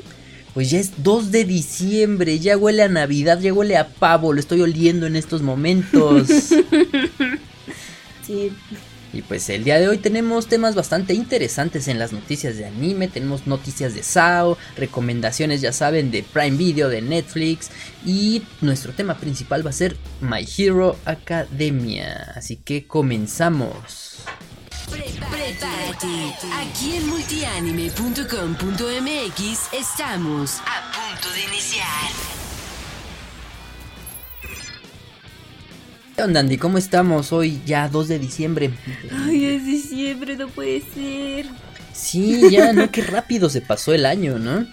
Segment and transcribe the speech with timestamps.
[0.53, 4.41] Pues ya es 2 de diciembre, ya huele a Navidad, ya huele a pavo, lo
[4.41, 6.27] estoy oliendo en estos momentos.
[8.27, 8.51] sí.
[9.14, 13.08] Y pues el día de hoy tenemos temas bastante interesantes en las noticias de anime,
[13.08, 17.70] tenemos noticias de SAO, recomendaciones ya saben de Prime Video, de Netflix
[18.05, 22.34] y nuestro tema principal va a ser My Hero Academia.
[22.35, 24.23] Así que comenzamos.
[24.90, 32.42] Prepárate, aquí en multianime.com.mx estamos a punto de iniciar.
[36.16, 36.58] ¿Qué onda, Andy?
[36.58, 37.34] ¿Cómo estamos?
[37.34, 38.71] Hoy ya 2 de diciembre.
[39.12, 41.48] Ay, es diciembre, no puede ser.
[41.91, 42.91] Sí, ya, ¿no?
[42.91, 44.68] Qué rápido se pasó el año, ¿no?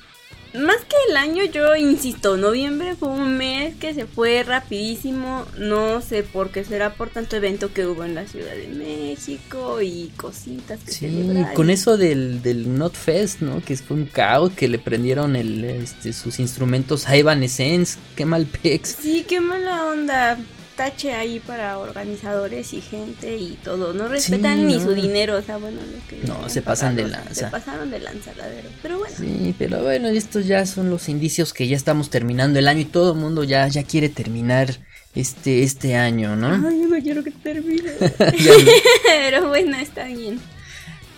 [0.52, 5.46] Más que el año, yo insisto, noviembre fue un mes que se fue rapidísimo.
[5.56, 9.80] No sé por qué será por tanto evento que hubo en la Ciudad de México
[9.80, 13.62] y cositas que Sí, con eso del, del Not Fest, ¿no?
[13.62, 17.98] Que fue un caos, que le prendieron el, este, sus instrumentos a Evanescence.
[18.14, 18.98] Qué mal pex.
[19.00, 20.38] Sí, qué mala onda
[20.80, 23.92] tache ahí para organizadores y gente y todo.
[23.92, 26.26] No respetan ni su dinero, o sea, bueno, lo que.
[26.26, 27.34] No, se pasan de lanza.
[27.34, 29.14] Se pasaron de lanzadero, pero bueno.
[29.14, 32.84] Sí, pero bueno, estos ya son los indicios que ya estamos terminando el año y
[32.86, 34.78] todo el mundo ya, ya quiere terminar
[35.14, 36.48] este, este año, ¿no?
[36.66, 37.90] Ay, yo no quiero que termine.
[39.04, 40.40] pero bueno, está bien.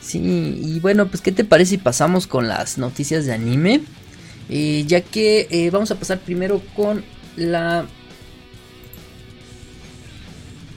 [0.00, 3.83] Sí, y bueno, pues, ¿qué te parece si pasamos con las noticias de anime?
[4.48, 7.05] Eh, ya que eh, vamos a pasar primero con
[7.36, 7.86] la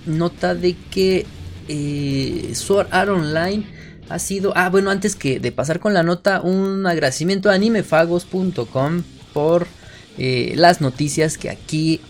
[0.05, 1.25] nota de que
[1.67, 3.65] eh, Sword Art Online
[4.09, 4.53] ha sido.
[4.55, 9.03] Ah, bueno, antes que de pasar con la nota, un agradecimiento a animefagos.com
[9.33, 9.67] por
[10.17, 12.01] eh, las noticias que aquí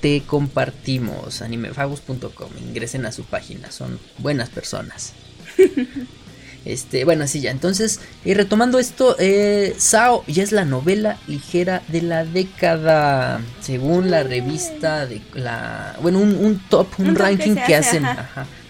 [0.00, 1.42] te compartimos.
[1.42, 5.12] Animefagos.com, ingresen a su página, son buenas personas.
[6.64, 7.50] Este, bueno, así ya.
[7.50, 14.10] Entonces, y retomando esto, eh, Sao ya es la novela ligera de la década, según
[14.10, 18.04] la revista de la, bueno, un, top, un, ranking que, hacen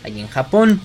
[0.04, 0.80] ahí en Japón.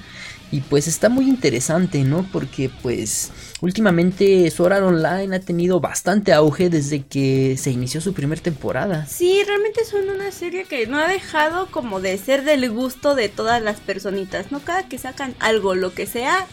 [0.52, 2.26] Y pues está muy interesante, ¿no?
[2.32, 8.42] Porque pues últimamente Sword Online ha tenido bastante auge desde que se inició su primera
[8.42, 9.06] temporada.
[9.08, 13.28] Sí, realmente son una serie que no ha dejado como de ser del gusto de
[13.28, 14.60] todas las personitas, ¿no?
[14.60, 16.48] Cada que sacan algo, lo que sea,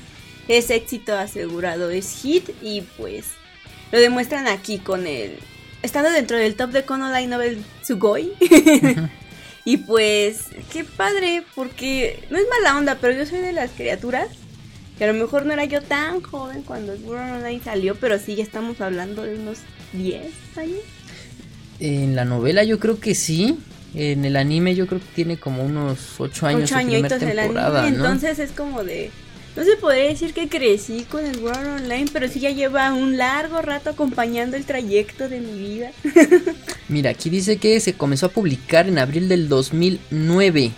[0.48, 3.26] es éxito asegurado, es hit y pues
[3.90, 5.36] lo demuestran aquí con el...
[5.82, 8.32] Estando dentro del top de Light Novel Sugoi.
[9.64, 14.28] y pues, qué padre, porque no es mala onda, pero yo soy de las criaturas
[14.96, 18.42] que a lo mejor no era yo tan joven cuando Online salió, pero sí ya
[18.42, 19.58] estamos hablando de unos
[19.92, 20.22] 10
[20.56, 20.80] años.
[21.80, 23.58] En la novela yo creo que sí.
[23.94, 26.70] En el anime yo creo que tiene como unos 8 años.
[26.70, 29.10] 8 añitos temporada, el anime, entonces es como de
[29.54, 33.18] no se podría decir que crecí con el World Online, pero sí ya lleva un
[33.18, 35.92] largo rato acompañando el trayecto de mi vida.
[36.88, 40.72] Mira, aquí dice que se comenzó a publicar en abril del 2009.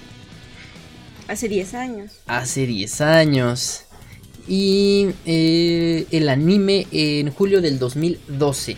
[1.28, 2.12] Hace 10 años.
[2.26, 3.84] Hace 10 años.
[4.48, 8.76] Y eh, el anime en julio del 2012.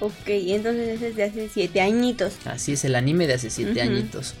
[0.00, 2.34] Ok, entonces es de hace 7 añitos.
[2.44, 4.34] Así es, el anime de hace 7 añitos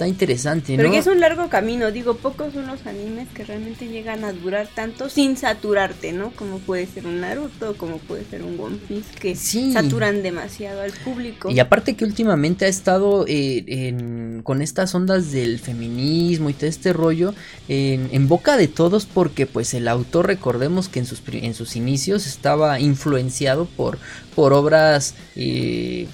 [0.00, 0.82] está interesante, ¿no?
[0.82, 4.66] Pero es un largo camino, digo, pocos son los animes que realmente llegan a durar
[4.74, 6.30] tanto sin saturarte, ¿no?
[6.30, 10.92] Como puede ser un Naruto, como puede ser un One Piece, que saturan demasiado al
[10.92, 11.50] público.
[11.50, 16.94] Y aparte que últimamente ha estado eh, con estas ondas del feminismo y todo este
[16.94, 17.34] rollo
[17.68, 22.26] en, boca de todos porque pues el autor, recordemos que en sus, en sus inicios
[22.26, 23.98] estaba influenciado por,
[24.34, 26.08] por obras eh,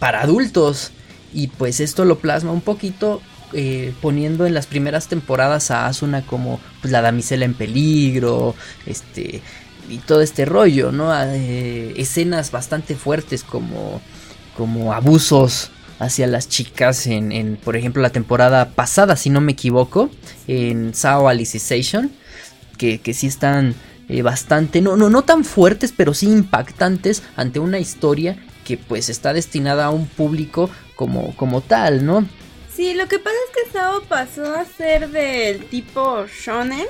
[0.00, 0.90] para adultos.
[1.32, 3.20] Y pues esto lo plasma un poquito
[3.52, 8.54] eh, poniendo en las primeras temporadas a Asuna como pues, la damisela en peligro,
[8.86, 9.42] este
[9.88, 11.12] y todo este rollo, ¿no?
[11.20, 14.00] Eh, escenas bastante fuertes como
[14.56, 19.52] como abusos hacia las chicas en, en, por ejemplo la temporada pasada si no me
[19.52, 20.10] equivoco
[20.46, 22.10] en Sao Alicization
[22.78, 23.74] que, que sí están
[24.08, 29.08] eh, bastante no, no no tan fuertes pero sí impactantes ante una historia que pues
[29.08, 32.28] está destinada a un público como, como tal, ¿no?
[32.70, 36.86] Sí, lo que pasa es que Sao pasó a ser del tipo shonen.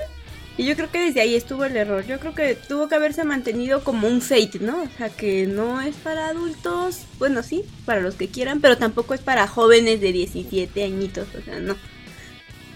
[0.59, 2.05] Y yo creo que desde ahí estuvo el error.
[2.05, 4.83] Yo creo que tuvo que haberse mantenido como un fate, ¿no?
[4.83, 7.03] O sea, que no es para adultos.
[7.21, 11.29] Bueno, sí, para los que quieran, pero tampoco es para jóvenes de 17 añitos.
[11.39, 11.77] O sea, no.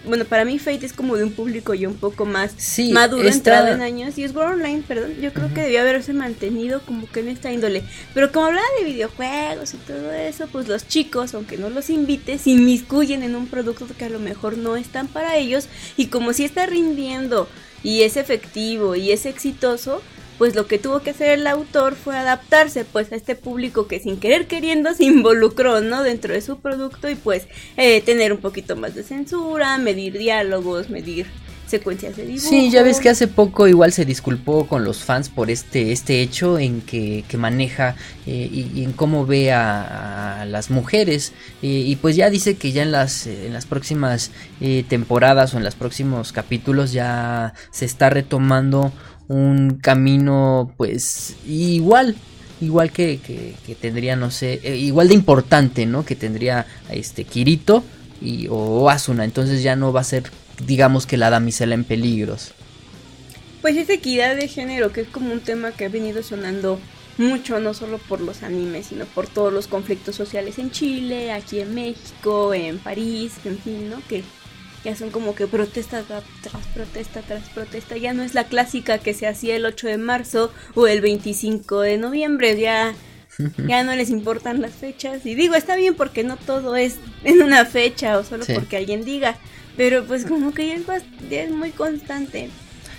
[0.06, 3.22] Bueno, para mí Fate es como de un público ya un poco más Sí, maduro,
[3.28, 4.16] está- entrado en años.
[4.18, 7.52] Y es World Online, perdón, yo creo que debió haberse mantenido como que en esta
[7.52, 7.82] índole.
[8.14, 12.42] Pero como hablaba de videojuegos y todo eso, pues los chicos, aunque no los invites,
[12.42, 15.68] se inmiscuyen en un producto que a lo mejor no es tan para ellos.
[15.96, 17.48] Y como si está rindiendo
[17.82, 20.02] y es efectivo y es exitoso,
[20.44, 23.99] pues lo que tuvo que hacer el autor fue adaptarse pues a este público que
[23.99, 26.02] sin querer queriendo se involucró, ¿no?
[26.02, 27.49] Dentro de su producto y pues
[27.79, 31.25] eh, tener un poquito más de censura, medir diálogos, medir
[31.67, 32.46] secuencias de dibujo.
[32.46, 36.20] Sí, ya ves que hace poco igual se disculpó con los fans por este, este
[36.20, 37.96] hecho en que, que maneja
[38.26, 41.32] eh, y, en cómo ve a, las mujeres.
[41.62, 44.31] Eh, y pues ya dice que ya en las, en las próximas
[44.91, 48.93] temporadas o en los próximos capítulos ya se está retomando
[49.28, 52.16] un camino pues igual.
[52.60, 56.04] Igual que, que, tendría, no sé, eh, igual de importante, ¿no?
[56.04, 57.82] Que tendría este Kirito
[58.22, 59.24] y, o Asuna.
[59.24, 60.30] Entonces ya no va a ser
[60.66, 62.52] digamos que la damisela en peligros.
[63.60, 66.78] Pues es equidad de género, que es como un tema que ha venido sonando
[67.16, 71.60] mucho, no solo por los animes, sino por todos los conflictos sociales en Chile, aquí
[71.60, 74.02] en México, en París, en fin, ¿no?
[74.08, 74.22] Que
[74.84, 77.96] ya son como que protesta tra- tras protesta tras protesta.
[77.96, 81.81] Ya no es la clásica que se hacía el 8 de marzo o el 25
[81.81, 82.92] de noviembre, ya,
[83.66, 85.25] ya no les importan las fechas.
[85.25, 88.52] Y digo, está bien porque no todo es en una fecha o solo Sí.
[88.54, 89.36] porque alguien diga,
[89.76, 92.50] pero pues como que ya es, ya es muy constante.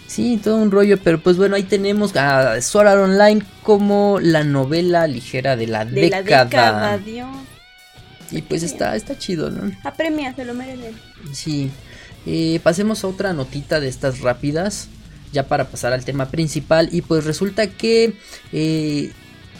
[0.07, 4.43] Sí, todo un rollo, pero pues bueno, ahí tenemos a Sword Art Online como la
[4.43, 6.45] novela ligera de la De la década.
[6.45, 7.27] década, Dios.
[8.31, 9.71] Y pues está, está chido, ¿no?
[9.83, 10.95] Apremia, se lo merecen.
[11.31, 11.69] Sí.
[12.25, 14.87] Eh, pasemos a otra notita de estas rápidas,
[15.31, 16.89] ya para pasar al tema principal.
[16.91, 18.15] Y pues resulta que
[18.51, 19.11] eh,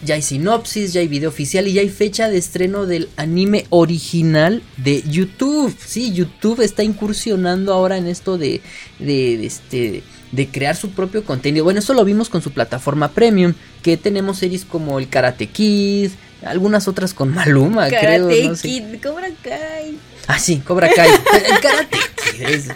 [0.03, 3.65] ya hay sinopsis, ya hay video oficial y ya hay fecha de estreno del anime
[3.69, 5.75] original de YouTube.
[5.85, 8.61] Sí, YouTube está incursionando ahora en esto de,
[8.99, 11.63] de, de este de crear su propio contenido.
[11.63, 16.11] Bueno, eso lo vimos con su plataforma premium, que tenemos series como el Karate Kid,
[16.45, 18.49] algunas otras con Maluma, Karate creo.
[18.49, 18.67] no sé.
[18.67, 19.97] Kid, Cobra Kai.
[20.27, 21.09] Ah, sí, Cobra Kai.
[21.09, 21.97] El Karate
[22.37, 22.67] Kid es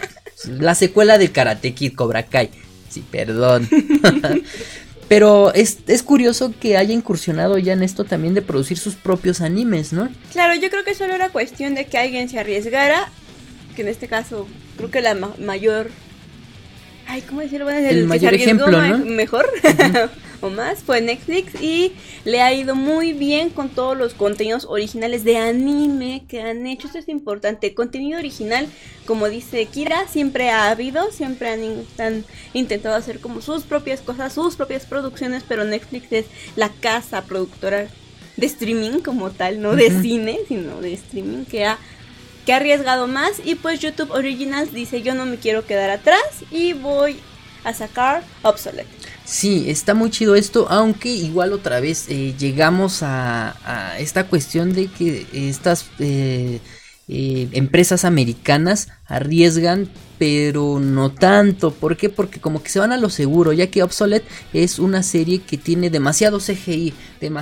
[0.46, 2.50] la secuela del Karate Kid, Cobra Kai.
[2.88, 3.68] Sí, perdón.
[5.08, 9.40] Pero es, es curioso que haya incursionado ya en esto también de producir sus propios
[9.40, 10.08] animes, ¿no?
[10.32, 13.08] Claro, yo creo que solo era cuestión de que alguien se arriesgara,
[13.74, 14.46] que en este caso
[14.76, 15.90] creo que la ma- mayor...
[17.08, 17.64] Ay, ¿cómo decirlo?
[17.64, 18.98] Bueno, El que se mayor ejemplo, ¿no?
[18.98, 19.50] Mejor
[20.40, 21.92] o más fue Netflix y
[22.24, 26.86] le ha ido muy bien con todos los contenidos originales de anime que han hecho.
[26.86, 27.74] Esto es importante.
[27.74, 28.68] Contenido original,
[29.06, 34.00] como dice Kira, siempre ha habido, siempre han, in- han intentado hacer como sus propias
[34.00, 36.26] cosas, sus propias producciones, pero Netflix es
[36.56, 37.88] la casa productora
[38.36, 41.78] de streaming como tal, no de cine, sino de streaming que ha
[42.46, 46.22] que ha arriesgado más y pues YouTube Originals dice yo no me quiero quedar atrás
[46.50, 47.18] y voy
[47.64, 48.88] a sacar Obsolete.
[49.30, 54.72] Sí, está muy chido esto, aunque igual otra vez eh, llegamos a, a esta cuestión
[54.72, 56.58] de que estas eh,
[57.06, 59.88] eh, empresas americanas arriesgan,
[60.18, 61.70] pero no tanto.
[61.72, 62.08] ¿Por qué?
[62.08, 65.56] Porque como que se van a lo seguro, ya que Obsolete es una serie que
[65.56, 66.92] tiene demasiado CGI,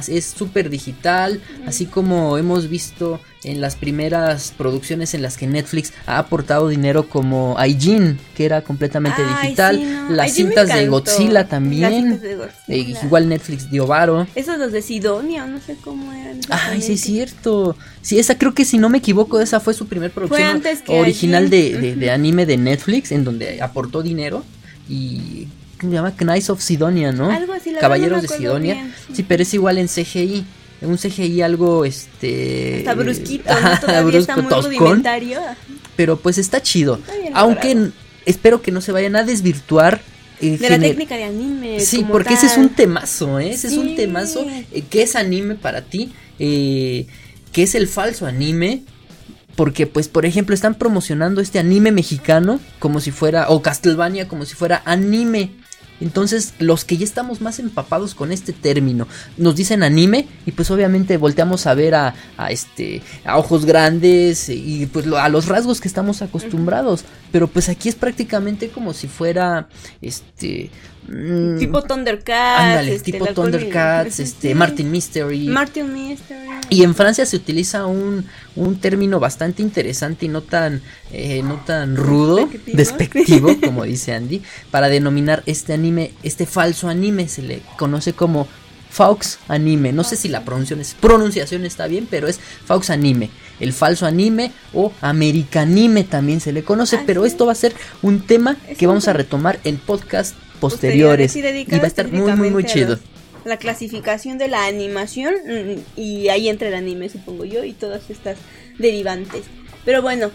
[0.09, 5.93] es súper digital, así como hemos visto en las primeras producciones en las que Netflix
[6.07, 10.11] ha aportado dinero como Aijin, que era completamente Ay, digital, sí, no.
[10.11, 10.89] las cintas de.
[10.89, 11.93] Godzilla Las también.
[11.93, 12.55] cintas de Godzilla.
[12.69, 14.27] Eh, igual Netflix dio varo.
[14.35, 16.41] Esos los de Sidonia, no sé cómo eran.
[16.51, 17.77] Ay, sí es cierto.
[18.03, 20.99] Sí, esa creo que si no me equivoco, esa fue su primer producción antes que
[20.99, 24.45] original de, de- de anime de Netflix, en donde aportó dinero.
[24.89, 25.47] Y
[25.81, 27.31] ¿cómo se llama Knights of Sidonia, ¿no?
[27.31, 28.75] Algo así, la Caballeros no de Sidonia.
[28.75, 28.95] bien.
[29.13, 30.45] Sí, pero es igual en CGI.
[30.81, 32.79] Un CGI algo este.
[32.79, 33.81] Está brusquito, ajá, ¿no?
[33.81, 35.41] Todavía está brusco, muy toscón, rudimentario.
[35.97, 37.01] Pero pues está chido.
[37.25, 37.93] Está Aunque logrado.
[38.27, 40.01] espero que no se vayan a desvirtuar.
[40.41, 41.81] eh, De la técnica de anime.
[41.81, 43.51] Sí, como porque ese es un temazo, ¿eh?
[43.51, 44.47] Ese es un temazo.
[44.73, 46.13] eh, ¿Qué es anime para ti?
[46.39, 47.07] Eh,
[47.51, 48.83] ¿Qué es el falso anime?
[49.57, 54.45] Porque, pues, por ejemplo, están promocionando este anime mexicano como si fuera, o Castlevania como
[54.45, 55.51] si fuera anime.
[56.01, 60.71] Entonces, los que ya estamos más empapados con este término, nos dicen anime y pues
[60.71, 65.47] obviamente volteamos a ver a, a este a ojos grandes y pues lo- a los
[65.47, 69.69] rasgos que estamos acostumbrados, pero pues aquí es prácticamente como si fuera
[70.01, 70.71] este
[71.09, 72.61] mm, Tipo Thundercats.
[72.61, 73.27] Ándale, este, tipo.
[73.27, 74.55] Thundercats, este.
[74.55, 75.49] Martin Mystery.
[75.49, 76.49] Martin Mystery.
[76.71, 81.57] y en Francia se utiliza un, un término bastante interesante y no tan, eh, no
[81.65, 82.77] tan rudo, Despectivo.
[82.77, 88.47] despectivo, como dice Andy, para denominar este anime, este falso anime, se le conoce como
[88.91, 89.93] Fox Anime.
[89.93, 93.31] No sé si la pronunciación, es, pronunciación está bien, pero es Fox Anime.
[93.61, 97.33] El falso anime o Americanime también se le conoce, Así pero es.
[97.33, 101.35] esto va a ser un tema Es que vamos a retomar en podcast posteriores.
[101.37, 102.99] y Y va a estar muy, muy, muy chido.
[103.45, 108.11] La clasificación de la animación mm, y ahí entra el anime, supongo yo, y todas
[108.11, 108.37] estas
[108.79, 109.45] derivantes.
[109.85, 110.31] Pero bueno,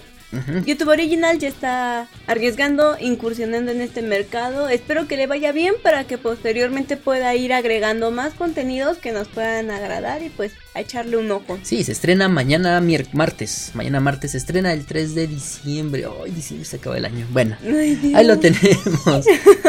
[0.66, 4.70] YouTube Original ya está arriesgando, incursionando en este mercado.
[4.70, 9.28] Espero que le vaya bien para que posteriormente pueda ir agregando más contenidos que nos
[9.28, 11.60] puedan agradar y pues a echarle un ojo.
[11.63, 12.82] Sí, se estrena mañana
[13.13, 13.72] martes.
[13.74, 16.06] Mañana martes se estrena el 3 de diciembre.
[16.24, 17.28] Ay, diciembre se acaba el año.
[17.32, 19.25] Bueno, Ay, ahí lo tenemos.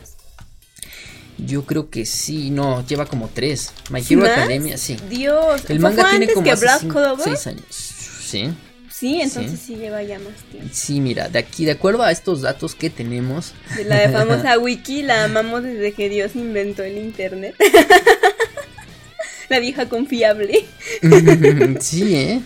[1.37, 3.71] Yo creo que sí, no, lleva como tres.
[3.89, 4.31] My Hero ¿Más?
[4.31, 4.97] Academia, sí.
[5.09, 7.65] Dios, El ¿fue manga tiene antes como que Black cinco- seis años.
[7.69, 8.49] Sí,
[8.91, 9.73] Sí, entonces Sí.
[9.73, 9.75] sí.
[9.77, 10.69] lleva ya más tiempo.
[10.71, 15.01] sí, mira, de aquí, de acuerdo a estos datos que tenemos, De la famosa wiki
[15.01, 17.55] la amamos desde que Dios inventó el internet.
[19.49, 20.65] la vieja confiable.
[21.79, 22.41] sí, ¿eh?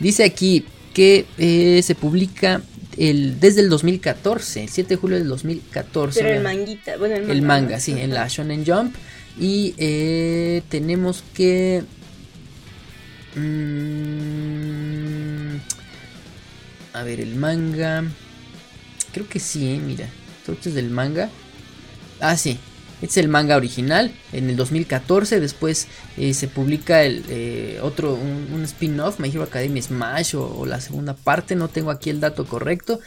[0.00, 2.62] Dice aquí que eh, se publica
[2.96, 6.20] el, desde el 2014, el 7 de julio del 2014.
[6.20, 7.32] Pero el manguita, bueno, el manga.
[7.32, 8.28] El manga, sí, en la.
[8.28, 8.94] Shonen Jump.
[9.40, 11.84] Y eh, tenemos que...
[13.34, 15.56] mm,
[16.92, 18.04] a ver, el manga...
[19.12, 20.08] Creo que sí, eh, mira.
[20.44, 21.30] Creo que es del manga.
[22.20, 22.58] Ah, sí.
[23.02, 24.12] Este es el manga original.
[24.32, 25.40] En el 2014.
[25.40, 29.18] Después eh, se publica el eh, otro, un, spin-off.
[29.18, 30.36] My Hero Academia Smash.
[30.36, 31.54] O, o la segunda parte.
[31.54, 33.00] No tengo aquí el dato correcto.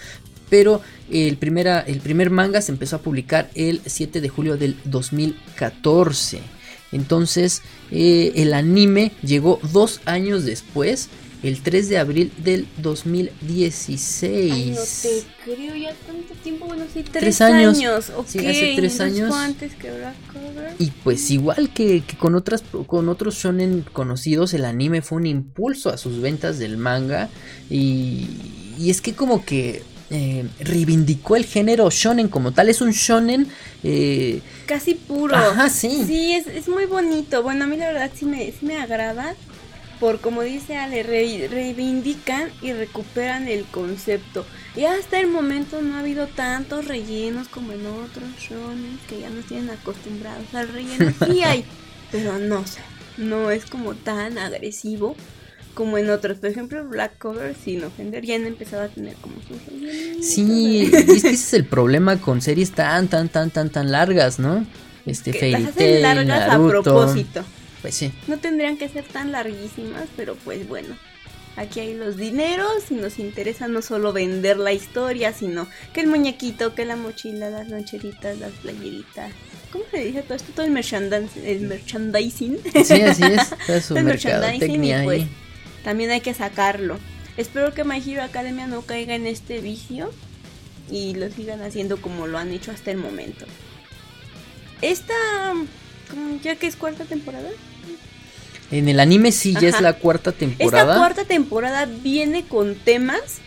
[0.49, 4.77] Pero el, primera, el primer manga se empezó a publicar el 7 de julio del
[4.85, 6.39] 2014.
[6.91, 7.61] Entonces
[7.91, 11.09] eh, el anime llegó dos años después,
[11.43, 14.51] el 3 de abril del 2016.
[14.51, 17.77] Ay, no te creo, ya tanto tiempo, bueno, sí, tres, Tres años.
[18.27, 19.29] Sí, hace tres años.
[19.29, 20.73] fue antes que Black Clover.
[20.79, 25.27] Y pues igual que, que con otras con otros shonen conocidos, el anime fue un
[25.27, 27.29] impulso a sus ventas del manga.
[27.69, 28.27] Y,
[28.79, 32.69] y es que como que eh, reivindicó el género shonen como tal.
[32.69, 33.47] Es un shonen.
[33.83, 35.35] eh, Casi puro.
[35.35, 36.03] Ajá, sí.
[36.07, 37.43] Sí, es, es muy bonito.
[37.43, 39.35] Bueno, a mí la verdad sí me, sí me agrada.
[39.99, 44.45] Por como dice Ale, re- reivindican y recuperan el concepto.
[44.75, 49.29] Y hasta el momento no ha habido tantos rellenos como en otros shonen que ya
[49.29, 51.13] nos tienen acostumbrados al relleno.
[51.25, 51.63] Sí hay,
[52.11, 52.83] pero no, o sea,
[53.17, 55.15] no es como tan agresivo
[55.73, 56.39] como en otros.
[56.39, 60.25] Por ejemplo, Black Cover, sin ofender, ya han empezado a tener como sus rellenos.
[60.25, 64.39] Sí, es que ese es el problema con series tan, tan, tan, tan, tan largas,
[64.39, 64.65] ¿no?
[65.05, 66.81] Este, Que Fairy Tail, largas a Naruto.
[66.83, 67.43] propósito.
[67.85, 68.11] Pues sí.
[68.25, 70.97] No tendrían que ser tan larguísimas, pero pues bueno.
[71.55, 76.07] Aquí hay los dineros y nos interesa no solo vender la historia, sino que el
[76.07, 79.31] muñequito, que la mochila, las loncheritas, las playeritas.
[79.71, 80.51] ¿Cómo se dice todo esto?
[80.55, 80.75] Todo el,
[81.43, 82.57] el merchandising.
[82.83, 83.53] Sí, así es.
[83.67, 85.29] Toda su El merchandising y, pues, ahí.
[85.83, 86.97] También hay que sacarlo.
[87.37, 90.11] Espero que My Hero Academia no caiga en este vicio
[90.89, 93.45] y lo sigan haciendo como lo han hecho hasta el momento.
[94.81, 95.13] Esta,
[96.09, 96.39] ¿cómo?
[96.41, 97.49] ¿ya que es cuarta temporada?
[98.71, 100.81] En el anime sí, ya es la cuarta temporada.
[100.81, 103.39] Esta cuarta temporada viene con temas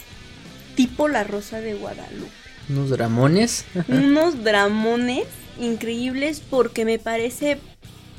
[0.75, 2.31] tipo La Rosa de Guadalupe.
[2.69, 3.65] Unos dramones.
[3.89, 5.25] Unos dramones
[5.59, 7.59] increíbles porque me parece,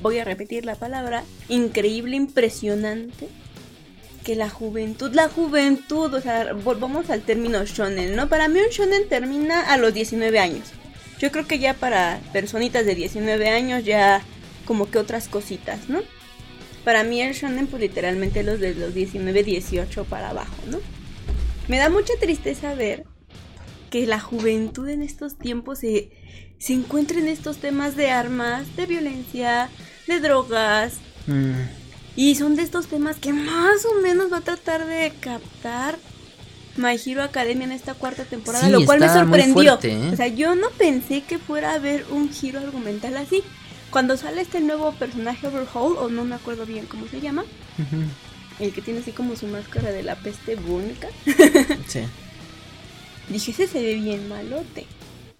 [0.01, 3.29] voy a repetir la palabra, increíble, impresionante
[4.25, 8.27] que la juventud, la juventud, o sea, volvamos al término shonen, ¿no?
[8.27, 10.68] Para mí un shonen termina a los 19 años.
[11.20, 14.22] Yo creo que ya para personitas de 19 años ya
[14.65, 16.01] como que otras cositas, ¿no?
[16.84, 20.80] Para mí el shonen pues literalmente los de los 19, 18 para abajo, ¿no?
[21.68, 23.06] Me da mucha tristeza ver
[23.90, 26.10] que la juventud en estos tiempos se,
[26.58, 29.70] se encuentra en estos temas de armas, de violencia,
[30.08, 30.96] de drogas.
[31.28, 31.54] Mm.
[32.16, 35.98] Y son de estos temas que más o menos va a tratar de captar
[36.76, 39.54] My Hero Academia en esta cuarta temporada, Sí, lo cual me sorprendió.
[39.54, 40.10] fuerte, ¿eh?
[40.12, 43.44] O sea, yo no pensé que fuera a haber un giro argumental así.
[43.91, 47.43] Cuando sale este nuevo personaje Overhaul, o no me acuerdo bien cómo se llama,
[48.60, 51.08] el que tiene así como su máscara de la peste búnica,
[51.88, 52.01] Sí.
[53.29, 54.86] dije, ese se ve bien malote.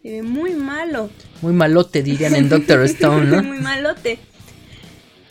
[0.02, 1.10] Se ve muy malo.
[1.42, 3.44] Muy malote dirían en Doctor Stone, ¿no?
[3.44, 4.18] muy malote.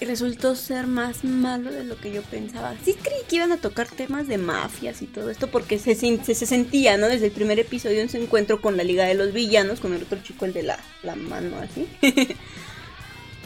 [0.01, 2.77] Y resultó ser más malo de lo que yo pensaba.
[2.85, 6.23] Sí creí que iban a tocar temas de mafias y todo esto porque se, se,
[6.23, 7.09] se sentía, ¿no?
[7.09, 10.03] Desde el primer episodio en su encuentro con la Liga de los Villanos, con el
[10.03, 11.89] otro chico, el de la, la mano así.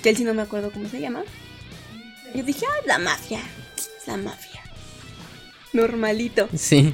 [0.02, 1.23] Que él sí no me acuerdo cómo se llama.
[2.35, 3.40] Yo dije, ah, la mafia.
[3.76, 4.62] Es la mafia.
[5.73, 6.49] Normalito.
[6.56, 6.92] Sí.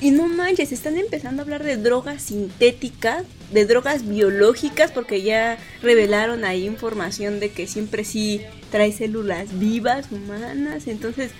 [0.00, 5.58] Y no manches, están empezando a hablar de drogas sintéticas, de drogas biológicas, porque ya
[5.82, 10.86] revelaron ahí información de que siempre sí trae células vivas, humanas.
[10.86, 11.32] Entonces,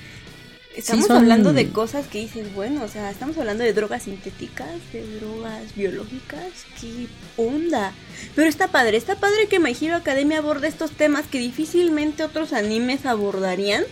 [0.76, 4.68] estamos son- hablando de cosas que dices, bueno, o sea, estamos hablando de drogas sintéticas,
[4.92, 7.06] de drogas biológicas, qué
[7.38, 7.92] onda.
[8.35, 12.52] Pero está padre, está padre que My Hero Academia aborde estos temas que difícilmente otros
[12.52, 13.85] animes abordarían.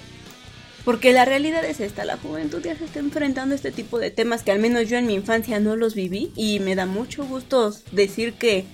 [0.84, 4.10] Porque la realidad es esta, la juventud ya se está enfrentando a este tipo de
[4.10, 7.24] temas que al menos yo en mi infancia no los viví y me da mucho
[7.24, 8.64] gusto decir que,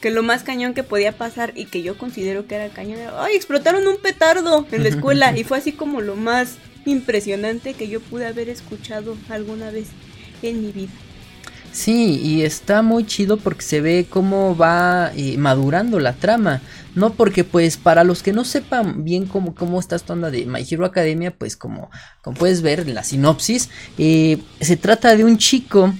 [0.00, 3.24] que lo más cañón que podía pasar y que yo considero que era cañón era,
[3.24, 5.36] ¡ay, explotaron un petardo en la escuela!
[5.36, 6.54] y fue así como lo más
[6.86, 9.88] impresionante que yo pude haber escuchado alguna vez
[10.42, 10.92] en mi vida.
[11.74, 16.62] Sí, y está muy chido porque se ve cómo va eh, madurando la trama.
[16.94, 20.46] No porque pues para los que no sepan bien cómo, cómo está esta onda de
[20.46, 21.90] My Hero Academia, pues como,
[22.22, 25.92] como puedes ver en la sinopsis, eh, se trata de un chico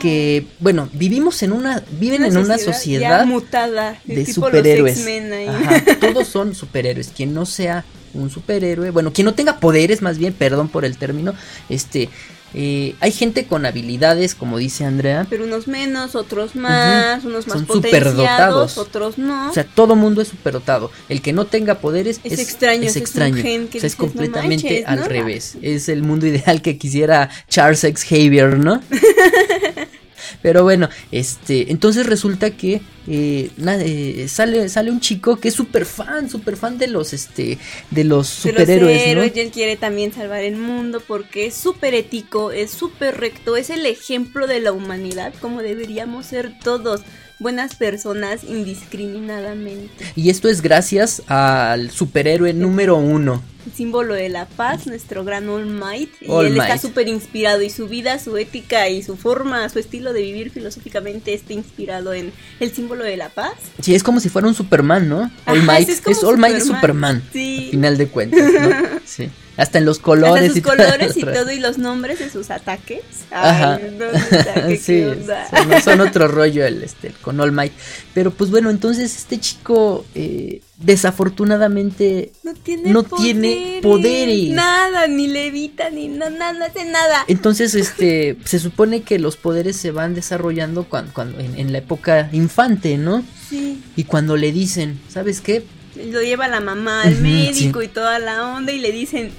[0.00, 5.06] que, bueno, vivimos en una, viven en una sociedad mutada, de superhéroes.
[5.46, 7.08] Ajá, todos son superhéroes.
[7.08, 10.96] Quien no sea un superhéroe, bueno, quien no tenga poderes, más bien, perdón por el
[10.96, 11.34] término,
[11.68, 12.08] este,
[12.54, 15.26] eh, hay gente con habilidades, como dice Andrea.
[15.28, 18.78] Pero unos menos, otros más, unos más Son superdotados.
[18.78, 19.50] otros no.
[19.50, 20.90] O sea, todo mundo es superdotado.
[21.08, 23.36] El que no tenga poderes Es es, extraño, es es extraño.
[23.36, 25.08] que O sea, es dices, no completamente manches, al ¿no?
[25.08, 25.56] revés.
[25.62, 28.04] Es el mundo ideal que quisiera Charles X.
[28.08, 28.80] Xavier, ¿no?
[30.42, 35.86] Pero bueno, este, entonces resulta que eh, eh, sale, sale un chico que es súper
[35.86, 37.58] fan, súper fan de los, este,
[37.90, 39.36] de los superhéroes, héroes, ¿no?
[39.36, 43.70] y él quiere también salvar el mundo porque es súper ético, es súper recto, es
[43.70, 47.02] el ejemplo de la humanidad, como deberíamos ser todos,
[47.38, 50.04] buenas personas indiscriminadamente.
[50.16, 53.42] Y esto es gracias al superhéroe número uno.
[53.66, 57.60] El símbolo de la paz, nuestro gran All Might, y All él está súper inspirado
[57.60, 62.14] y su vida, su ética y su forma, su estilo de vivir filosóficamente está inspirado
[62.14, 63.52] en el símbolo de la paz.
[63.80, 65.30] Sí, es como si fuera un Superman, ¿no?
[65.46, 65.88] All Ajá, Might.
[65.88, 67.20] Es, All Might es Superman.
[67.20, 67.22] Superman.
[67.32, 67.64] Sí.
[67.64, 68.98] Al final de cuentas, ¿no?
[69.04, 69.28] Sí.
[69.58, 70.76] Hasta en los colores Hasta sus y todo.
[70.76, 73.00] colores y todo y los nombres de sus ataques.
[73.30, 73.74] Ajá.
[73.74, 74.66] Ay, ¿dónde está?
[74.68, 77.72] ¿Qué- sí, son, son otro rollo el este con All Might.
[78.14, 84.50] Pero pues bueno, entonces este chico eh, desafortunadamente No tiene no tiene poderes.
[84.50, 87.24] Nada, ni levita, ni no, nada, no hace nada.
[87.28, 91.78] entonces este se supone que los poderes se van desarrollando cuando, cuando en, en la
[91.78, 93.24] época infante, ¿no?
[93.48, 93.82] Sí.
[93.96, 95.64] Y cuando le dicen, ¿sabes qué?
[96.12, 97.86] Lo lleva la mamá al médico sí.
[97.86, 99.32] y toda la onda y le dicen,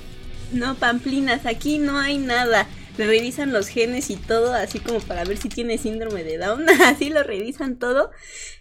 [0.52, 2.68] no, Pamplinas, aquí no hay nada.
[2.98, 6.66] Le revisan los genes y todo, así como para ver si tiene síndrome de Down.
[6.84, 8.12] Así lo revisan todo.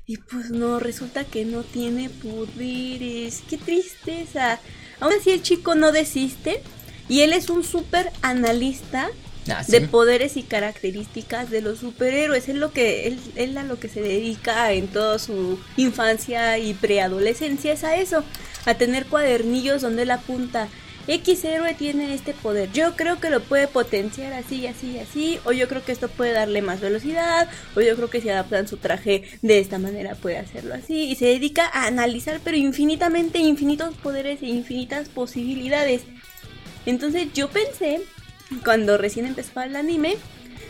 [0.06, 3.42] Y pues no, resulta que no tiene poderes.
[3.50, 4.60] Qué tristeza.
[5.00, 6.62] Aún así el chico no desiste.
[7.08, 9.10] Y él es un súper analista
[9.50, 9.72] Ah, sí.
[9.72, 12.48] de poderes y características de los superhéroes.
[12.48, 16.74] Es lo que él, él a lo que se dedica en toda su infancia y
[16.74, 18.24] preadolescencia es a eso,
[18.66, 20.68] a tener cuadernillos donde él apunta.
[21.08, 22.70] X héroe tiene este poder.
[22.72, 25.40] Yo creo que lo puede potenciar así y así y así.
[25.46, 27.48] O yo creo que esto puede darle más velocidad.
[27.74, 31.10] O yo creo que si adaptan su traje de esta manera puede hacerlo así.
[31.10, 36.02] Y se dedica a analizar, pero infinitamente, infinitos poderes e infinitas posibilidades.
[36.84, 38.02] Entonces yo pensé,
[38.62, 40.16] cuando recién empezó el anime,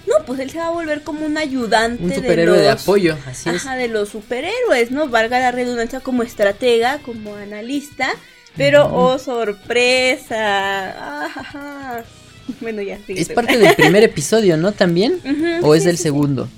[0.06, 3.50] no, pues él se va a volver como un ayudante Un superhéroe de, apoyo, así
[3.50, 3.56] es.
[3.66, 5.08] Ajá, de los superhéroes, ¿no?
[5.08, 8.08] Valga la redundancia como estratega, como analista.
[8.58, 11.24] Pero, oh, sorpresa.
[11.26, 12.04] Ajá.
[12.62, 12.98] Bueno, ya.
[13.08, 14.72] Es parte del primer episodio, ¿no?
[14.72, 15.20] También.
[15.62, 16.02] ¿O es del sí, sí.
[16.04, 16.48] segundo?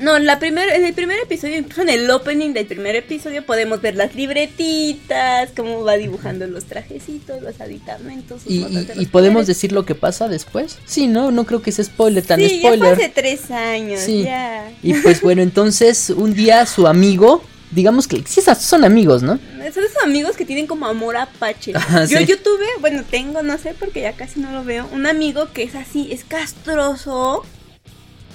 [0.00, 3.80] No, la primer, en el primer episodio, incluso en el opening del primer episodio, podemos
[3.80, 8.42] ver las libretitas, cómo va dibujando los trajecitos, los aditamentos.
[8.42, 10.78] sus ¿Y, y- de y podemos decir lo que pasa después?
[10.86, 12.96] Sí, no, no creo que sea spoiler, tan sí, ya spoiler.
[12.96, 14.24] fue hace tres años, Sí.
[14.24, 14.72] ya.
[14.82, 19.38] Y pues bueno, entonces un día su amigo, digamos que sí son amigos, ¿no?
[19.72, 21.72] Son esos amigos que tienen como amor apache.
[21.74, 22.26] Ajá, yo, sí.
[22.26, 25.62] yo tuve, bueno, tengo, no sé, porque ya casi no lo veo, un amigo que
[25.62, 27.44] es así, es castroso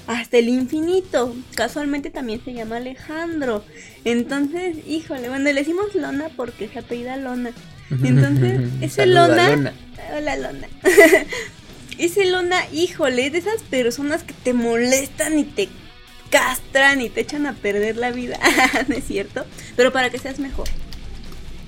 [0.08, 1.36] hasta el infinito.
[1.54, 3.64] Casualmente también se llama Alejandro.
[4.06, 7.52] Entonces, híjole, bueno, le decimos Lona porque se apellida Lona.
[7.90, 9.74] Entonces, ese Lona, Lona.
[10.16, 10.68] Hola, Lona.
[11.98, 15.70] ese Lona, híjole, es de esas personas que te molestan y te
[16.30, 18.40] castran y te echan a perder la vida.
[18.88, 19.46] ¿No es cierto?
[19.76, 20.68] Pero para que seas mejor.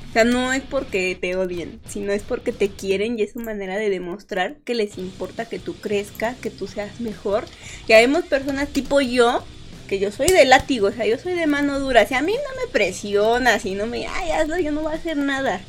[0.09, 3.39] O sea, no es porque te odien, sino es porque te quieren y es su
[3.39, 7.45] manera de demostrar que les importa que tú crezcas, que tú seas mejor.
[7.87, 9.43] Ya vemos personas tipo yo,
[9.87, 12.07] que yo soy de látigo, o sea, yo soy de mano dura.
[12.07, 14.95] Si a mí no me presionas y no me, ay, hazlo, yo no voy a
[14.95, 15.61] hacer nada.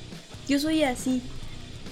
[0.49, 1.21] Yo soy así.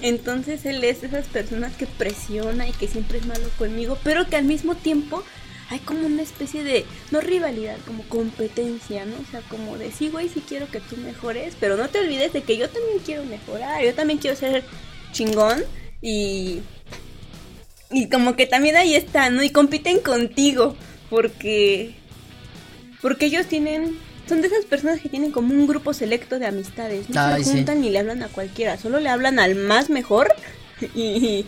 [0.00, 4.26] Entonces él es de esas personas que presiona y que siempre es malo conmigo, pero
[4.26, 5.22] que al mismo tiempo
[5.70, 9.16] hay como una especie de, no rivalidad, como competencia, ¿no?
[9.16, 12.32] O sea, como de, sí, güey, sí quiero que tú mejores, pero no te olvides
[12.32, 14.64] de que yo también quiero mejorar, yo también quiero ser
[15.12, 15.62] chingón
[16.00, 16.60] y...
[17.90, 19.42] Y como que también ahí está, ¿no?
[19.42, 20.76] Y compiten contigo,
[21.08, 21.94] porque...
[23.00, 23.98] Porque ellos tienen...
[24.26, 27.50] Son de esas personas que tienen como un grupo selecto de amistades, no Ay, se
[27.50, 27.56] sí.
[27.56, 30.34] juntan ni le hablan a cualquiera, solo le hablan al más mejor
[30.94, 31.46] y,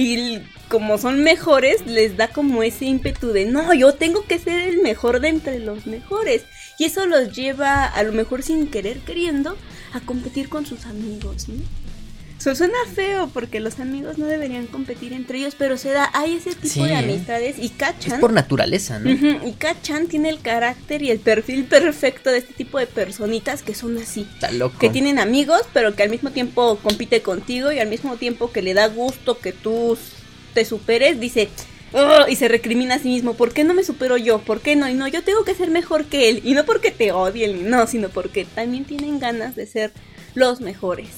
[0.00, 4.62] y como son mejores, les da como ese ímpetu de no, yo tengo que ser
[4.62, 6.44] el mejor de entre los mejores.
[6.78, 9.58] Y eso los lleva, a lo mejor sin querer queriendo,
[9.92, 11.56] a competir con sus amigos, ¿no?
[12.40, 16.54] Suena feo porque los amigos no deberían competir entre ellos, pero se da, hay ese
[16.54, 18.18] tipo Sí, de amistades y Es Kachan.
[18.18, 19.12] por naturaleza, ¿no?
[19.12, 23.62] Ujú, y Kachan tiene el carácter y el perfil perfecto de este tipo de personitas
[23.62, 24.78] que son así Está loco.
[24.78, 28.62] que tienen amigos, pero que al mismo tiempo compite contigo y al mismo tiempo que
[28.62, 29.98] le da gusto que tú
[30.54, 31.50] te superes, dice
[31.92, 34.38] "Oh", y se recrimina a sí mismo, ¿por qué no me supero yo?
[34.38, 34.88] ¿Por qué no?
[34.88, 36.40] Y no, yo tengo que ser mejor que él.
[36.42, 39.92] Y no porque te odien, no, sino porque también tienen ganas de ser
[40.34, 41.08] los mejores.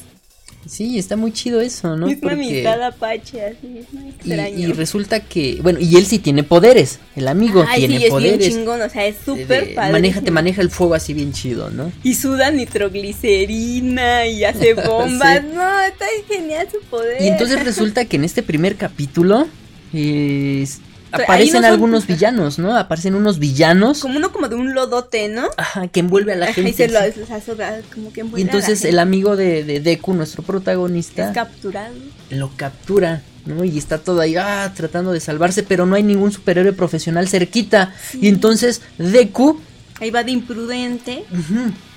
[0.67, 2.07] Sí, está muy chido eso, ¿no?
[2.07, 4.59] es una Porque- amistad apache, así, es muy Y, extraño.
[4.59, 8.11] y resulta que, bueno, y él sí tiene poderes, el amigo Ay, tiene sí, es
[8.11, 8.39] poderes.
[8.39, 9.93] bien chingón, o sea, es súper padre.
[9.93, 11.91] maneja, te maneja el fuego así bien chido, ¿no?
[12.05, 15.41] Y suda nitroglicerina y hace bombas.
[15.41, 15.47] Sí.
[15.55, 17.21] No, está genial su poder.
[17.23, 19.47] Y entonces resulta que en este primer capítulo
[19.93, 20.67] ahí
[21.13, 22.77] aparecen no son- algunos villanos, ¿no?
[22.77, 25.49] Aparecen unos villanos Como uno como de un lodote, ¿no?
[25.57, 26.71] ajá, que envuelve a la Ajá, gente.
[26.71, 28.89] y se lo o sea, como que Y envuelve a la entonces gente.
[28.91, 31.95] el amigo de, de Deku, nuestro protagonista, es capturado.
[32.31, 33.65] lo captura, ¿no?
[33.65, 37.95] Y está todo ahí, ah, tratando de salvarse, pero no hay ningún superhéroe profesional cerquita.
[38.11, 38.21] Sí.
[38.23, 39.61] Y entonces Deku,
[40.01, 41.25] Ahí va de imprudente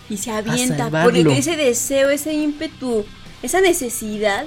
[0.10, 0.90] y se avienta.
[1.04, 3.04] Porque ese deseo, ese ímpetu,
[3.42, 4.46] esa necesidad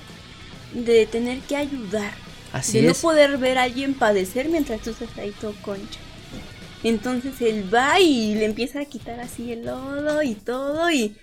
[0.73, 2.13] de tener que ayudar.
[2.53, 6.01] Así de no poder ver a alguien padecer mientras tú estás ahí todo concha.
[6.85, 11.17] Entonces él va y le empieza a quitar así el lodo y todo y,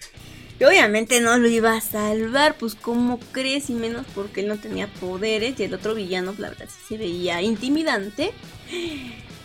[0.60, 4.58] y obviamente no lo iba a salvar, pues cómo crees y menos porque él no
[4.58, 8.32] tenía poderes y el otro villano la verdad sí se veía intimidante.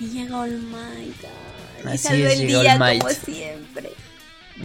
[0.01, 3.91] Y llega All Might y salva el día como siempre.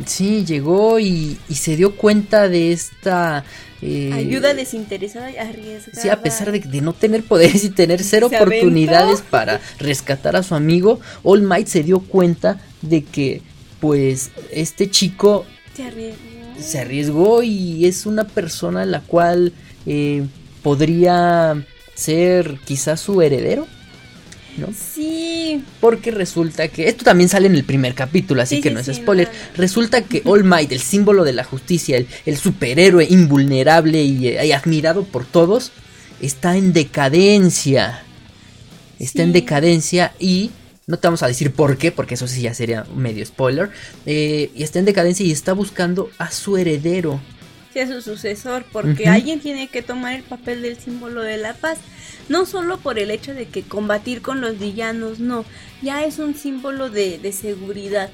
[0.06, 3.46] Sí, llegó y, y se dio cuenta de esta...
[3.82, 6.02] eh, Ayuda desinteresada y arriesgada.
[6.02, 9.30] Sí, a pesar de, de no tener poderes y tener cero oportunidades aventó.
[9.32, 13.42] para rescatar a su amigo, All Might se dio cuenta de que,
[13.80, 15.46] pues, este chico
[15.76, 16.20] Se arriesgó.
[16.60, 19.54] se arriesgó y es una persona la cual
[19.86, 20.24] eh,
[20.62, 21.56] podría
[21.94, 23.66] ser quizás su heredero,
[24.58, 24.68] ¿no?
[24.74, 28.74] Sí, Porque resulta que esto también sale en el primer capítulo, así Sí, que sí,
[28.74, 29.28] no es spoiler.
[29.28, 29.34] no.
[29.56, 34.46] Resulta que All Might, el símbolo de la justicia, el, el superhéroe invulnerable y, eh,
[34.46, 35.72] y admirado por todos,
[36.22, 38.04] está en decadencia.
[39.00, 40.52] Está en decadencia y
[40.88, 43.70] no te vamos a decir por qué, porque eso sí ya sería medio spoiler.
[44.06, 47.20] eh, y está en decadencia y está buscando a su heredero.
[47.76, 51.78] Sea su sucesor, porque alguien tiene que tomar el papel del símbolo de la paz.
[52.30, 55.44] No solo por el hecho de que combatir con los villanos, no,
[55.82, 58.10] ya es un símbolo de, de seguridad.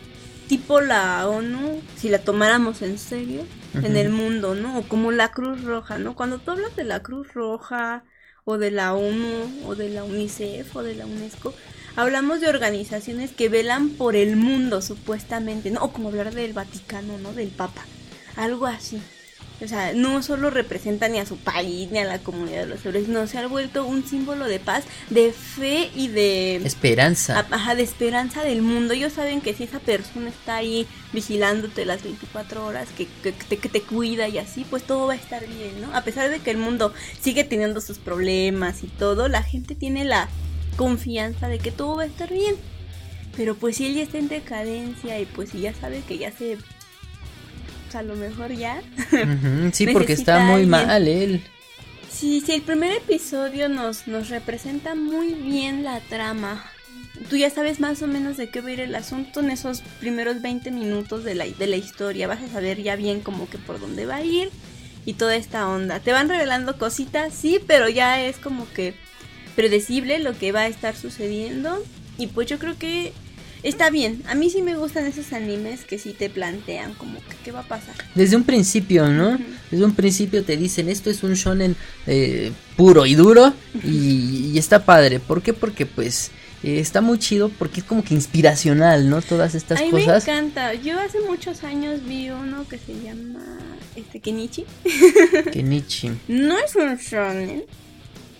[0.47, 3.45] Tipo la ONU, si la tomáramos en serio,
[3.75, 4.79] en el mundo, ¿no?
[4.79, 6.15] O como la Cruz Roja, ¿no?
[6.15, 8.03] Cuando tú hablas de la Cruz Roja,
[8.43, 11.53] o de la ONU, o de la UNICEF, o de la UNESCO,
[11.95, 15.83] hablamos de organizaciones que velan por el mundo, supuestamente, ¿no?
[15.83, 17.31] O como hablar del Vaticano, ¿no?
[17.31, 17.85] Del Papa,
[18.35, 18.99] algo así.
[19.63, 22.85] O sea, no solo representa ni a su país ni a la comunidad de los
[22.85, 26.55] héroes, no, se ha vuelto un símbolo de paz, de fe y de...
[26.57, 27.45] Esperanza.
[27.51, 28.93] Ajá, de esperanza del mundo.
[28.93, 33.57] Ellos saben que si esa persona está ahí vigilándote las 24 horas, que, que, te,
[33.57, 35.95] que te cuida y así, pues todo va a estar bien, ¿no?
[35.95, 40.05] A pesar de que el mundo sigue teniendo sus problemas y todo, la gente tiene
[40.05, 40.27] la
[40.75, 42.55] confianza de que todo va a estar bien.
[43.37, 46.57] Pero pues si ella está en decadencia y pues si ya sabe que ya se
[47.95, 48.81] a lo mejor ya.
[49.73, 51.41] sí, porque está muy mal él.
[52.09, 56.63] Sí, sí, el primer episodio nos, nos representa muy bien la trama.
[57.29, 59.81] Tú ya sabes más o menos de qué va a ir el asunto en esos
[59.99, 62.27] primeros 20 minutos de la, de la historia.
[62.27, 64.49] Vas a saber ya bien como que por dónde va a ir
[65.05, 65.99] y toda esta onda.
[65.99, 68.93] Te van revelando cositas, sí, pero ya es como que
[69.55, 71.83] predecible lo que va a estar sucediendo.
[72.17, 73.13] Y pues yo creo que
[73.63, 74.21] está bien.
[74.27, 77.61] A mí sí me gustan esos animes que sí te plantean como que qué va
[77.61, 77.95] a pasar.
[78.15, 79.37] Desde un principio, ¿no?
[79.69, 81.75] Desde un principio te dicen esto es un shonen
[82.07, 85.19] eh, puro y duro y, está padre.
[85.19, 85.53] ¿Por qué?
[85.53, 86.31] Porque pues
[86.63, 89.21] eh, está muy chido porque es como que inspiracional, ¿no?
[89.21, 90.25] Todas estas a mí cosas.
[90.27, 90.73] Me encanta.
[90.75, 93.43] Yo hace muchos años vi uno que se llama
[93.95, 94.65] este Kenichi.
[95.51, 96.11] Kenichi.
[96.27, 97.65] no es un shonen,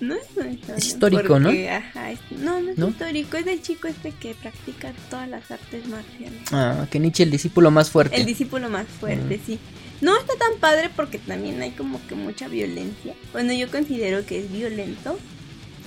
[0.02, 1.50] no es, histórico, ¿no?
[1.50, 6.42] Ajá, no, no es histórico, es del chico este que practica todas las artes marciales.
[6.52, 8.16] Ah, que Nietzsche, el discípulo más fuerte.
[8.16, 9.60] El discípulo más fuerte, sí.
[10.02, 13.16] No está tan padre porque también hay como que mucha violencia.
[13.32, 15.18] Bueno, yo considero que es violento,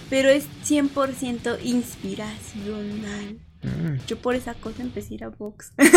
[0.09, 3.39] pero es 100% inspiracional.
[3.63, 4.07] Mm.
[4.07, 5.73] Yo por esa cosa empecé a ir a box.
[5.77, 5.89] Porque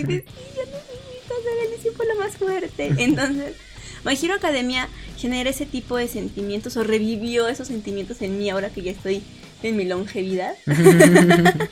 [0.00, 2.92] yo necesito ser el discípulo más fuerte.
[2.96, 3.56] Entonces
[4.04, 8.70] My Hero Academia genera ese tipo de sentimientos o revivió esos sentimientos en mí ahora
[8.70, 9.22] que ya estoy
[9.62, 10.54] en mi longevidad.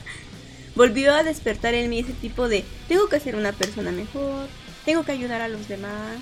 [0.75, 4.47] Volvió a despertar en mí ese tipo de tengo que ser una persona mejor,
[4.83, 6.17] tengo que ayudar a los demás.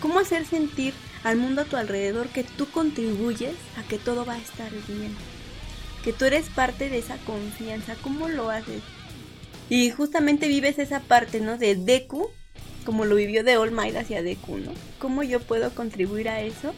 [0.00, 4.34] ¿Cómo hacer sentir al mundo a tu alrededor que tú contribuyes a que todo va
[4.34, 5.14] a estar bien?
[6.02, 7.96] Que tú eres parte de esa confianza.
[8.02, 8.82] ¿Cómo lo haces?
[9.70, 11.56] Y justamente vives esa parte, ¿no?
[11.56, 12.30] De Deku
[12.84, 14.72] como lo vivió de All Might hacia Deku, ¿no?
[14.98, 16.74] ¿Cómo yo puedo contribuir a eso?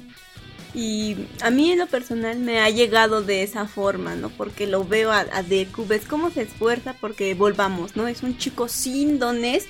[0.75, 4.29] Y a mí en lo personal me ha llegado de esa forma, ¿no?
[4.29, 8.07] Porque lo veo a, Deku, ves cómo se esfuerza porque volvamos, ¿no?
[8.09, 9.67] Es un chico sin dones,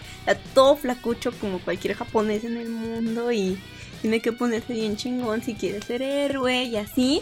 [0.53, 3.57] todo flacucho como cualquier japonés en el mundo y
[4.03, 7.21] tiene que ponerse bien chingón si quiere ser héroe y así.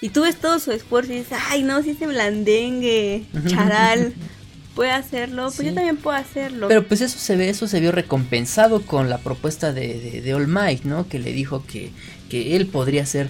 [0.00, 4.12] Y tú ves todo su esfuerzo y dices, ay no, si ese blandengue, charal.
[4.78, 6.68] puede hacerlo, pues yo también puedo hacerlo.
[6.68, 10.46] Pero pues eso se ve, eso se vio recompensado con la propuesta de, de, All
[10.46, 11.08] Might, ¿no?
[11.08, 11.90] Que le dijo que,
[12.30, 13.28] que él podría ser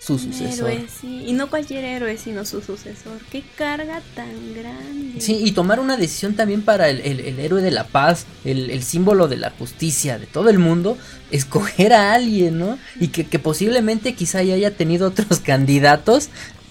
[0.00, 0.70] su sucesor.
[0.70, 1.22] Héroe, sí.
[1.24, 3.20] Y no cualquier héroe, sino su sucesor.
[3.30, 5.20] Qué carga tan grande.
[5.20, 8.82] Sí, y tomar una decisión también para el, el, héroe de la paz, el, el,
[8.82, 10.98] símbolo de la justicia de todo el mundo,
[11.30, 12.76] escoger a alguien, ¿no?
[12.98, 16.28] Y que, que posiblemente quizá ya haya tenido otros candidatos,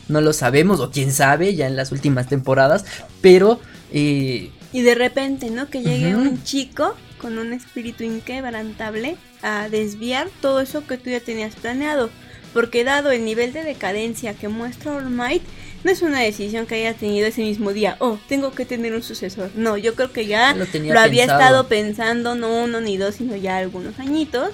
[0.09, 2.83] no lo sabemos, o quién sabe, ya en las últimas temporadas,
[3.21, 3.61] pero
[3.91, 5.69] y, de repente, ¿no?
[5.69, 11.19] Que llegue un chico con un espíritu inquebrantable a desviar todo eso que tú ya
[11.19, 12.09] tenías planeado.
[12.53, 15.43] Porque dado el nivel de decadencia que muestra All Might,
[15.83, 17.97] no es una decisión que haya tenido ese mismo día.
[17.99, 19.51] Oh, tengo que tener un sucesor.
[19.55, 23.57] No, yo creo que ya lo, había estado pensando no uno ni dos, sino ya
[23.57, 24.51] algunos añitos.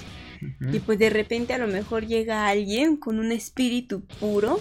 [0.73, 4.59] Y pues de repente a lo mejor llega alguien con un espíritu puro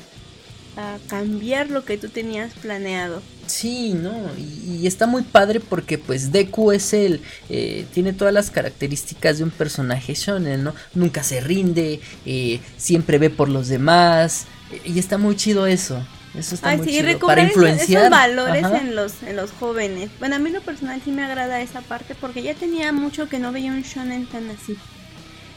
[0.76, 3.20] a cambiar lo que tú tenías planeado.
[3.52, 8.50] Sí, no, y, está muy padre porque pues Deku es el, eh, tiene todas las
[8.50, 10.74] características de un personaje shonen, ¿no?
[10.94, 14.46] Nunca se rinde, eh, siempre ve por los demás,
[14.86, 16.02] y está muy chido eso.
[16.34, 17.18] Eso está muy chido.
[17.18, 20.08] Para influenciar esos valores en los, en los jóvenes.
[20.18, 23.38] Bueno, a mí lo personal sí me agrada esa parte porque ya tenía mucho que
[23.38, 24.78] no veía un shonen tan así.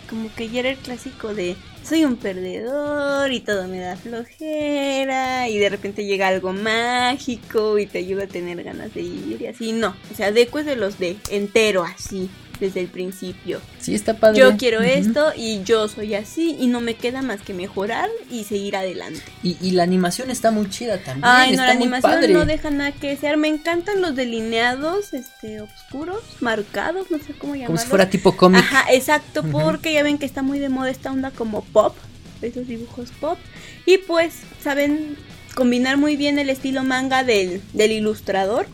[0.09, 1.55] Como que ya era el clásico de
[1.87, 7.85] soy un perdedor y todo me da flojera y de repente llega algo mágico y
[7.85, 9.71] te ayuda a tener ganas de ir y así.
[9.71, 13.61] No, o sea, Deku es de los de entero así desde el principio.
[13.79, 14.39] Sí, está padre.
[14.39, 18.43] Yo quiero esto y yo soy así y no me queda más que mejorar y
[18.43, 19.21] seguir adelante.
[19.43, 21.25] Y, la animación está muy chida también.
[21.25, 23.37] Ay, no, la animación no deja nada que desear.
[23.37, 27.67] Me encantan los delineados, este, oscuros, marcados, no sé cómo llamarlos.
[27.67, 28.61] Como si fuera tipo cómic.
[28.61, 31.95] Ajá, exacto, porque ya ven que está muy de moda esta onda como pop,
[32.41, 33.37] esos dibujos pop.
[33.85, 35.17] Y pues, saben
[35.55, 38.67] combinar muy bien el estilo manga del, del ilustrador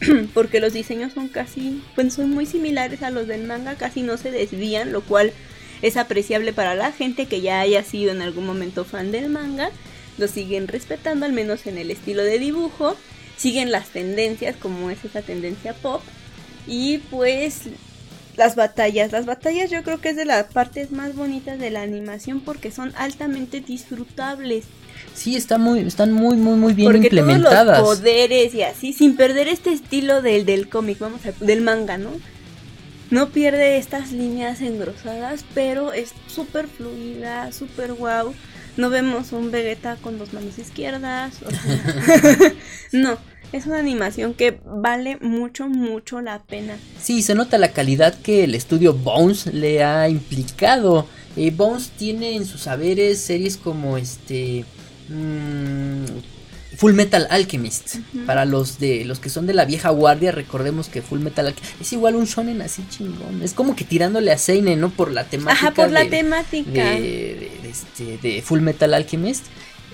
[0.34, 4.16] porque los diseños son casi, pues son muy similares a los del manga, casi no
[4.16, 5.32] se desvían, lo cual
[5.82, 9.70] es apreciable para la gente que ya haya sido en algún momento fan del manga,
[10.18, 12.96] lo siguen respetando al menos en el estilo de dibujo,
[13.36, 16.02] siguen las tendencias como es esa tendencia pop
[16.66, 17.62] y pues
[18.36, 19.12] las batallas.
[19.12, 22.70] Las batallas yo creo que es de las partes más bonitas de la animación porque
[22.70, 24.64] son altamente disfrutables.
[25.14, 27.78] Sí, está muy, están muy, muy, muy bien porque implementadas.
[27.78, 31.62] Todos los poderes y así, sin perder este estilo del, del cómic, vamos a, del
[31.62, 32.10] manga, ¿no?
[33.10, 38.34] No pierde estas líneas engrosadas, pero es súper fluida, súper wow.
[38.76, 41.34] No vemos un Vegeta con dos manos izquierdas.
[41.46, 42.52] O sea,
[42.92, 43.16] no,
[43.52, 46.76] es una animación que vale mucho, mucho la pena.
[47.00, 51.06] Sí, se nota la calidad que el estudio Bones le ha implicado.
[51.36, 54.64] Eh, Bones tiene en sus saberes series como este...
[55.08, 56.04] Mmm,
[56.76, 57.94] Full Metal Alchemist.
[57.94, 58.26] Uh -huh.
[58.26, 61.80] Para los de los que son de la vieja guardia, recordemos que Full Metal Alchemist
[61.80, 63.42] es igual un shonen así chingón.
[63.42, 64.90] Es como que tirándole a Seinen, ¿no?
[64.90, 65.68] Por la temática.
[65.68, 66.90] Ajá, por de, la temática.
[66.90, 69.46] De, este, de Full Metal Alchemist.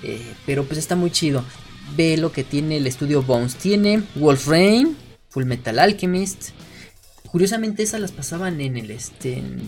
[0.03, 1.45] Eh, pero pues está muy chido.
[1.95, 3.55] Ve lo que tiene el estudio Bones.
[3.55, 4.97] Tiene Wolf Rain,
[5.29, 6.49] Full Metal Alchemist.
[7.31, 9.61] Curiosamente esas las pasaban en el este en,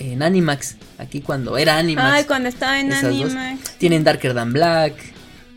[0.00, 0.76] en Animax.
[0.98, 2.12] Aquí cuando era Animax.
[2.12, 3.34] Ay, cuando estaba en Animax.
[3.62, 3.76] Dos.
[3.78, 4.94] Tienen Darker Than Black.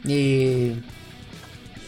[0.07, 0.75] Eh,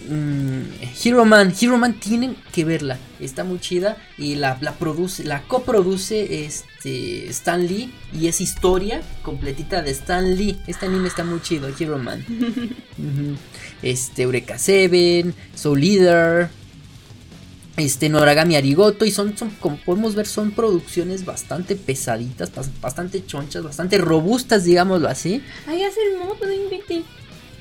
[0.07, 0.61] Mm,
[1.03, 5.41] Hero Man, Hero Man tienen que verla, está muy chida y la, la produce, la
[5.43, 10.57] coproduce este Stan Lee y es historia completita de Stan Lee.
[10.67, 12.23] Este anime está muy chido, Hero Man.
[12.29, 13.35] uh -huh.
[13.81, 16.49] Este Eureka Seven, Soul Leader,
[17.77, 23.63] este Noragami Arigoto y son, son como podemos ver son producciones bastante pesaditas, bastante chonchas,
[23.63, 25.43] bastante robustas, digámoslo así.
[25.67, 27.03] Ahí hace el modo de invité.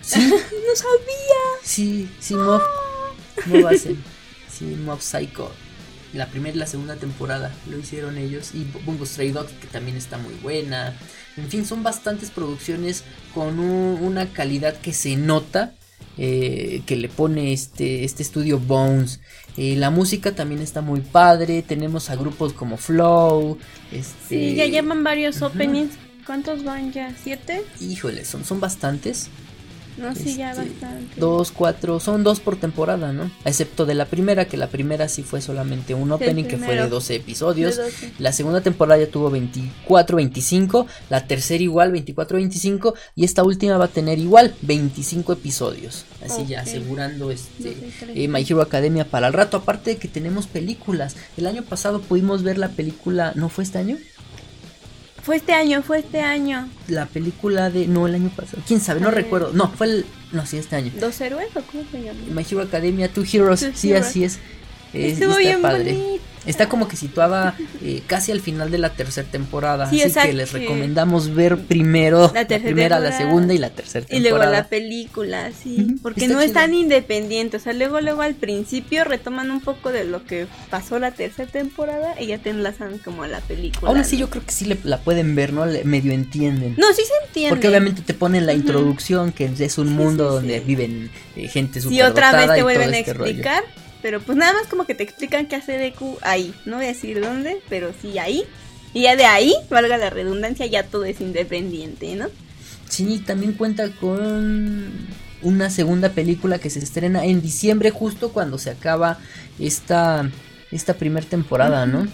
[0.01, 0.21] Sí.
[0.29, 1.43] no sabía.
[1.63, 2.63] Sí, sí, Mob.
[3.47, 4.03] Mob hacen.
[4.51, 5.51] Sí, Mob Psycho.
[6.13, 8.55] La primera y la segunda temporada lo hicieron ellos.
[8.55, 10.97] Y Bungo Stray Dogs, que también está muy buena.
[11.37, 13.03] En fin, son bastantes producciones
[13.35, 15.75] con un, una calidad que se nota.
[16.17, 19.21] Eh, que le pone este, este estudio Bones.
[19.57, 21.63] Eh, la música también está muy padre.
[21.63, 23.59] Tenemos a grupos como Flow.
[23.91, 24.15] Este...
[24.29, 25.47] Sí, ya llaman varios uh -huh.
[25.49, 25.95] openings.
[26.27, 27.15] ¿Cuántos van ya?
[27.23, 27.63] ¿Siete?
[27.81, 29.29] Híjole, son, son bastantes.
[29.97, 31.21] No, sí, este, ya bastante.
[31.21, 33.31] Dos, cuatro, son dos por temporada, ¿no?
[33.45, 36.89] Excepto de la primera, que la primera sí fue solamente un opening, que fue de
[36.89, 37.77] 12 episodios.
[37.77, 38.13] De 12.
[38.19, 40.87] La segunda temporada ya tuvo 24, 25.
[41.11, 42.95] La tercera igual, 24, 25.
[43.15, 46.05] Y esta última va a tener igual 25 episodios.
[46.25, 46.47] Así okay.
[46.47, 47.77] ya asegurando este
[48.15, 49.59] eh, My Hero Academia para el rato.
[49.59, 51.17] Aparte de que tenemos películas.
[51.37, 53.99] El año pasado pudimos ver la película, ¿no fue este año?
[55.25, 56.69] Fue este año, fue este año.
[56.87, 57.87] La película de.
[57.87, 58.63] No, el año pasado.
[58.67, 59.01] ¿Quién sabe?
[59.01, 59.53] No recuerdo.
[59.55, 60.07] No, fue el.
[60.33, 60.93] No, sí, este año.
[61.01, 62.21] ¿Dos héroes o cómo se llama?
[62.31, 63.61] My Hero Academia, Two Heroes.
[63.61, 64.07] Two sí, Heroes.
[64.07, 64.39] así es.
[64.95, 65.99] Es Estuvo está bien padre.
[66.47, 69.89] Está como que situada eh, casi al final de la tercera temporada.
[69.89, 70.59] Sí, así exacto, que les sí.
[70.59, 73.17] recomendamos ver primero La la, primera, la temporada.
[73.17, 74.59] segunda y la tercera Y luego temporada.
[74.59, 75.97] la película, sí.
[76.03, 76.61] Porque está no es chido.
[76.61, 77.57] tan independiente.
[77.57, 81.51] O sea, luego, luego al principio retoman un poco de lo que pasó la tercera
[81.51, 83.99] temporada y ya te enlazan como a la película.
[83.99, 84.21] Así ¿no?
[84.21, 85.65] yo creo que sí le- la pueden ver, ¿no?
[85.65, 86.75] Le- medio entienden.
[86.77, 87.57] No, sí se entiende.
[87.57, 90.65] Porque obviamente te ponen la introducción, que es un Sí, mundo sí, donde sí.
[90.67, 93.43] viven eh, gente Sí, super otra vez te y vuelven a este rollo.
[94.05, 96.55] Pero pues nada más como que te explican qué hace Deku ahí.
[96.67, 98.45] No voy a decir dónde, pero sí ahí.
[98.93, 102.27] Y ya de ahí, valga la redundancia, ya todo es independiente, ¿no?
[102.87, 104.93] Sí, también cuenta con
[105.41, 109.17] una segunda película que se estrena en diciembre, justo cuando se acaba
[109.59, 110.31] esta,
[110.71, 112.07] esta primera temporada, ¿no?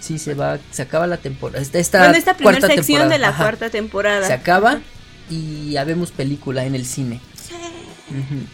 [0.00, 1.62] Sí, se va, se acaba la temporada.
[1.62, 3.42] Esta, esta bueno, esta primera sección temporada, de la ajá.
[3.42, 4.26] cuarta temporada.
[4.26, 4.80] Se acaba
[5.30, 7.22] y ya vemos película en el cine.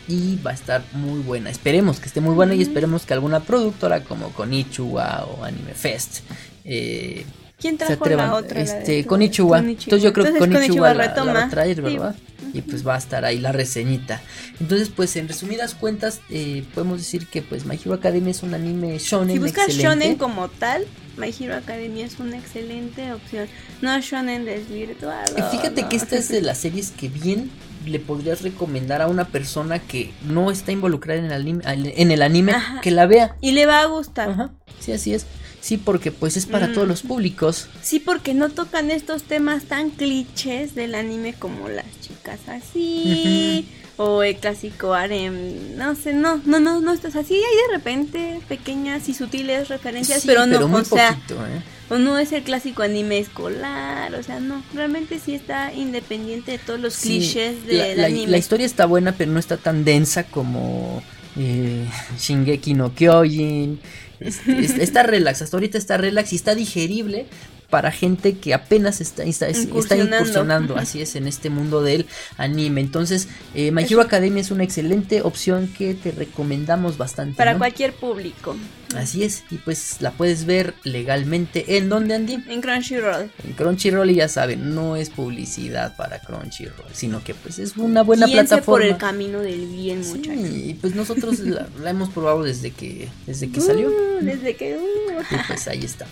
[0.09, 1.51] Y va a estar muy buena.
[1.51, 6.21] Esperemos que esté muy buena y esperemos que alguna productora como Konichiwa o Anime Fest
[6.65, 7.25] eh,
[7.59, 8.57] ¿Quién se trajo la otra?
[8.57, 9.59] la este, Konichiwa.
[9.61, 11.33] Entonces yo creo que Entonces, Konichiwa, la, retoma.
[11.33, 11.83] la va a traer, Sí.
[11.83, 12.17] ¿verdad?
[12.55, 14.21] Y pues va a estar ahí la reseñita.
[14.61, 18.53] Entonces, pues en resumidas cuentas, eh, podemos decir que pues My Hero Academia es un
[18.53, 20.05] anime shonen Si buscas excelente.
[20.05, 20.85] shonen como tal,
[21.17, 23.47] My Hero Academia es una excelente opción.
[23.81, 25.35] No shonen desvirtuado.
[25.51, 25.89] Fíjate no.
[25.89, 27.51] que esta es de las series que bien
[27.87, 32.23] le podrías recomendar a una persona que no está involucrada en el anime, en el
[32.23, 32.81] anime Ajá.
[32.81, 33.37] que la vea.
[33.41, 34.31] Y le va a gustar.
[34.31, 35.27] Ajá, sí, así es.
[35.61, 36.73] Sí, porque pues es para Mm.
[36.75, 37.69] todos los públicos.
[37.83, 43.67] Sí, porque no tocan estos temas tan clichés del anime como las chicas así.
[44.05, 48.41] O el clásico harem, no sé, no, no, no, no, estás así, hay de repente
[48.49, 51.63] pequeñas y sutiles referencias, Sí, pero no, muy o sea, poquito, ¿eh?
[51.89, 56.59] o no es el clásico anime escolar, o sea, no, realmente sí está independiente de
[56.59, 58.27] todos los Sí, clichés la, del la- anime.
[58.33, 61.03] la historia está buena, pero no está tan densa como
[61.37, 61.87] eh,
[62.19, 63.79] Shingeki no Kyojin.
[64.21, 67.27] Este, es- está relax, hasta ahorita está relax y está digerible.
[67.73, 69.63] Para gente que apenas está, está, está
[69.97, 70.77] Incursionando.
[70.77, 72.05] así es, en este mundo del
[72.37, 72.83] anime.
[72.83, 77.35] Entonces, eh, My Hero Academia es una excelente opción que te recomendamos bastante.
[77.35, 77.59] Para ¿no?
[77.61, 78.55] cualquier público.
[78.95, 81.79] Así es, y pues la puedes ver legalmente.
[81.79, 82.45] ¿En dónde, Andy?
[82.47, 83.31] En Crunchyroll.
[83.43, 88.03] En Crunchyroll, y ya saben, no es publicidad para Crunchyroll, sino que pues es una
[88.03, 88.67] buena Guíense plataforma.
[88.75, 90.47] por el camino del bien, Sí, muchachos.
[90.55, 93.89] y pues nosotros la, la hemos probado desde que desde que salió.
[93.89, 94.77] Uh, desde que.
[94.77, 95.23] uh.
[95.35, 96.05] Y pues ahí está.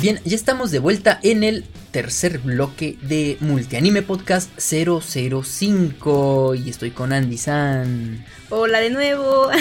[0.00, 6.90] Bien, ya estamos de vuelta en el tercer bloque de Multianime Podcast 005 y estoy
[6.90, 8.24] con Andy San.
[8.48, 9.48] Hola de nuevo.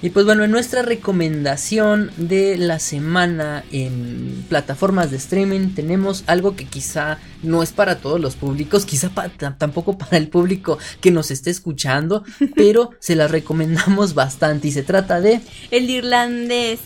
[0.00, 6.54] Y pues bueno, en nuestra recomendación de la semana en plataformas de streaming tenemos algo
[6.54, 11.10] que quizá no es para todos los públicos, quizá pa- tampoco para el público que
[11.10, 12.22] nos esté escuchando,
[12.54, 15.40] pero se la recomendamos bastante y se trata de...
[15.72, 16.78] El irlandés.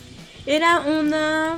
[0.46, 1.56] Era una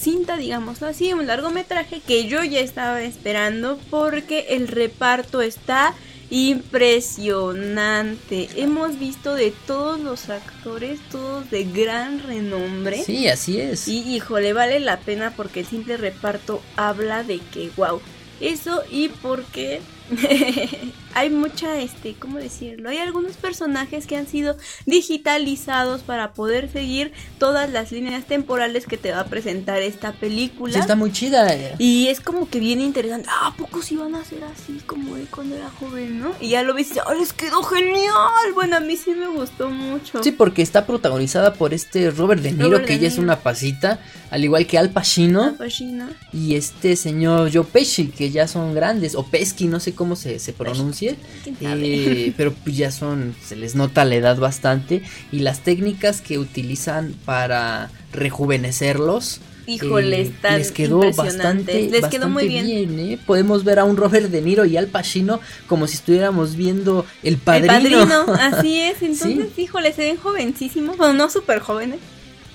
[0.00, 5.94] cinta, digamos así, un largometraje que yo ya estaba esperando porque el reparto está
[6.30, 8.48] impresionante.
[8.56, 13.02] Hemos visto de todos los actores, todos de gran renombre.
[13.04, 13.88] Sí, así es.
[13.88, 18.00] Y híjole, vale la pena porque el simple reparto habla de que, wow,
[18.40, 19.80] eso y porque
[21.14, 22.88] hay mucha, este, ¿cómo decirlo?
[22.88, 24.56] Hay algunos personajes que han sido
[24.86, 30.72] digitalizados para poder seguir todas las líneas temporales que te va a presentar esta película.
[30.72, 31.52] Sí, está muy chida.
[31.54, 31.74] eh.
[31.78, 33.28] Y es como que bien interesante.
[33.30, 36.32] Ah, ¿a poco sí van a ser así como él cuando era joven, no?
[36.40, 38.52] Y ya lo ves y ¡ah, les quedó genial!
[38.54, 40.22] Bueno, a mí sí me gustó mucho.
[40.22, 43.40] Sí, porque está protagonizada por este Robert De Niro, Robert que De ya es una
[43.40, 44.00] pasita,
[44.30, 45.42] al igual que Al Pacino.
[45.42, 46.08] Ah, pues sí, ¿no?
[46.32, 50.38] Y este señor Joe Pesci, que ya son grandes, o Pesci, no sé cómo se,
[50.38, 55.60] se pronuncie, Eh, pero pues ya son, se les nota la edad bastante, y las
[55.60, 62.98] técnicas que utilizan para rejuvenecerlos, Híjole, eh, están les quedó bastante, Les quedó muy bien.
[62.98, 63.18] ¿eh?
[63.24, 67.34] Podemos ver a un Robert De Niro y Al Pacino como si estuviéramos viendo El
[67.34, 67.70] El Padrino.
[67.70, 69.02] padrino, así es.
[69.02, 70.96] Entonces, híjole, se ven jovencísimos.
[70.96, 71.98] Bueno, no súper jóvenes.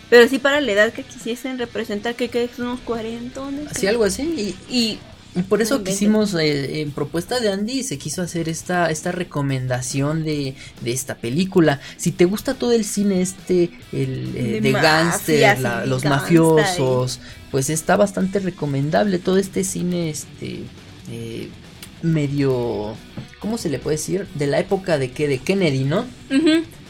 [0.10, 3.72] Pero sí para la edad que quisiesen representar, que que son unos cuarentones.
[3.72, 5.00] Así algo así, y, Y
[5.36, 10.24] Y por eso quisimos, eh, en propuesta de Andy, se quiso hacer esta, esta recomendación
[10.24, 11.82] de, de esta película.
[11.98, 17.20] Si te gusta todo el cine este, el eh, De de, los gangsta mafiosos,
[17.52, 20.62] pues está bastante recomendable todo este cine, este,
[21.12, 21.50] eh,
[22.02, 22.96] medio,
[23.40, 24.28] ¿cómo se le puede decir?
[24.36, 26.06] De la época de que de Kennedy, ¿no?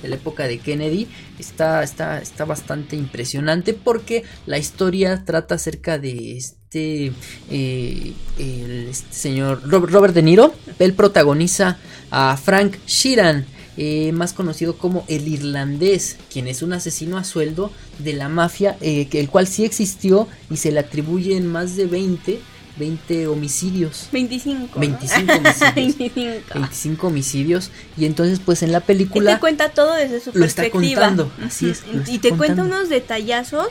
[0.01, 1.07] de la época de Kennedy
[1.39, 7.11] está, está, está bastante impresionante porque la historia trata acerca de este,
[7.49, 10.53] eh, el- este señor Rob- Robert De Niro.
[10.79, 11.77] Él protagoniza
[12.11, 13.45] a Frank Sheeran,
[13.77, 18.77] eh, más conocido como el irlandés, quien es un asesino a sueldo de la mafia,
[18.81, 22.39] eh, que el cual sí existió y se le atribuyen más de 20,
[22.77, 24.09] 20 homicidios.
[24.11, 24.79] 25.
[24.79, 25.75] 25 homicidios.
[25.75, 26.33] 25.
[26.53, 30.45] 25 homicidios y entonces pues en la Él película te cuenta todo desde su lo
[30.45, 31.01] está perspectiva.
[31.07, 32.75] contando, así es, lo Y está te cuenta contando.
[32.77, 33.69] unos detallazos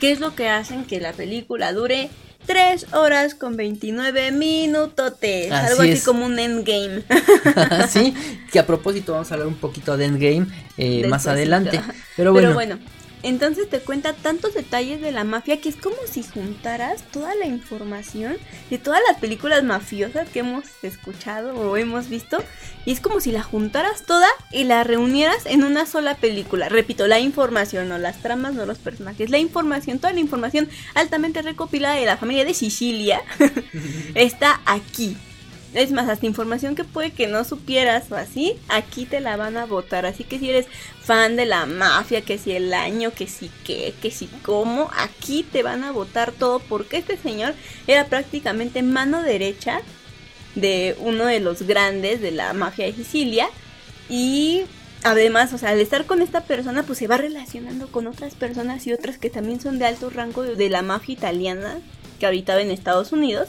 [0.00, 2.08] que es lo que hacen que la película dure
[2.46, 5.50] 3 horas con 29 minutotes.
[5.50, 6.04] Así algo así es.
[6.04, 7.02] como un endgame.
[7.88, 8.14] sí,
[8.52, 10.46] que a propósito vamos a hablar un poquito de Endgame
[10.76, 11.80] eh, más adelante.
[12.16, 12.78] Pero bueno, Pero bueno,
[13.26, 17.46] entonces te cuenta tantos detalles de la mafia que es como si juntaras toda la
[17.46, 18.36] información
[18.70, 22.38] de todas las películas mafiosas que hemos escuchado o hemos visto
[22.84, 26.68] y es como si la juntaras toda y la reunieras en una sola película.
[26.68, 31.42] Repito, la información, no las tramas, no los personajes, la información, toda la información altamente
[31.42, 33.22] recopilada de la familia de Sicilia
[34.14, 35.16] está aquí.
[35.76, 39.58] Es más, hasta información que puede que no supieras o así, aquí te la van
[39.58, 40.06] a votar.
[40.06, 40.66] Así que si eres
[41.02, 45.42] fan de la mafia, que si el año, que si qué, que si cómo, aquí
[45.42, 47.54] te van a votar todo porque este señor
[47.86, 49.82] era prácticamente mano derecha
[50.54, 53.46] de uno de los grandes de la mafia de Sicilia
[54.08, 54.62] y
[55.02, 58.86] además, o sea, al estar con esta persona, pues se va relacionando con otras personas
[58.86, 61.78] y otras que también son de alto rango de, la mafia italiana
[62.18, 63.48] que ahorita va en Estados Unidos.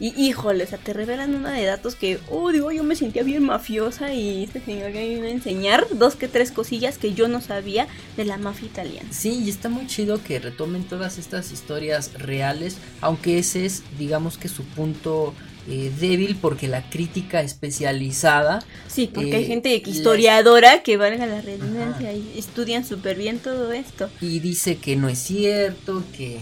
[0.00, 3.22] Y híjole, o sea, te revelan una de datos que, oh, digo, yo me sentía
[3.22, 7.28] bien mafiosa y este señor me iba a enseñar dos que tres cosillas que yo
[7.28, 7.86] no sabía
[8.16, 9.08] de la mafia italiana.
[9.12, 14.38] sí, y está muy chido que retomen todas estas historias reales, aunque ese es, digamos
[14.38, 15.34] que su punto
[15.68, 21.26] eh, débil porque la crítica especializada Sí, porque hay Eh, gente la- historiadora que valga
[21.26, 24.08] la redundancia y estudian súper bien todo esto.
[24.22, 26.40] y dice que no es cierto, que,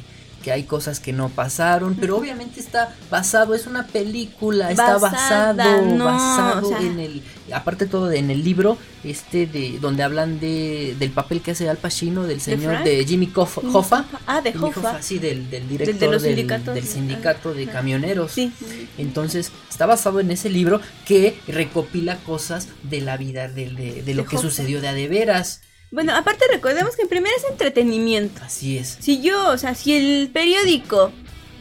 [0.49, 5.83] que hay cosas que no pasaron, pero obviamente está basado, es una película, está basado,
[5.83, 7.23] no, basado o sea- en el,
[7.53, 11.77] aparte todo en el libro, este de donde hablan de del papel que hace Al
[11.77, 14.07] Pacino, del señor de Jimmy Cof- Hoffa.
[14.27, 15.03] Ah, de Hoffa.
[15.03, 18.33] sí, del, del de director los del, sindicato de camioneros.
[18.33, 18.51] Sí.
[18.97, 24.37] Entonces, está basado en ese libro que recopila cosas de la vida, de, lo que
[24.37, 24.49] Hoffa.
[24.49, 25.61] sucedió de a de veras.
[25.91, 28.43] Bueno, aparte recordemos que en primera es entretenimiento.
[28.45, 28.99] Así es.
[29.01, 31.13] Si yo, o sea, si el periódico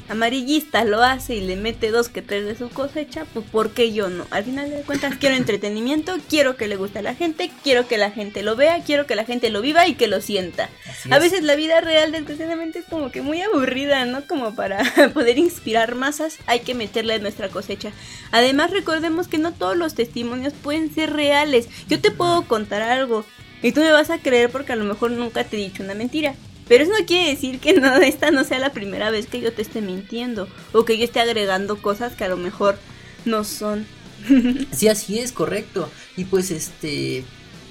[0.09, 3.93] amarillista lo hace y le mete dos que tres de su cosecha, pues ¿por qué
[3.93, 4.25] yo no?
[4.30, 7.97] Al final de cuentas quiero entretenimiento, quiero que le guste a la gente, quiero que
[7.97, 10.69] la gente lo vea, quiero que la gente lo viva y que lo sienta.
[11.09, 11.21] A es.
[11.21, 14.25] veces la vida real desgraciadamente es como que muy aburrida, ¿no?
[14.28, 17.91] Como para poder inspirar masas hay que meterla en nuestra cosecha.
[18.32, 21.67] Además recordemos que no todos los testimonios pueden ser reales.
[21.88, 23.25] Yo te puedo contar algo
[23.62, 25.95] y tú me vas a creer porque a lo mejor nunca te he dicho una
[25.95, 26.36] mentira.
[26.68, 29.53] Pero eso no quiere decir que no, esta no sea la primera vez que yo
[29.53, 32.78] te esté mintiendo o que yo esté agregando cosas que a lo mejor
[33.26, 33.86] no son.
[34.72, 35.89] Sí, así es, correcto.
[36.16, 37.24] Y pues este,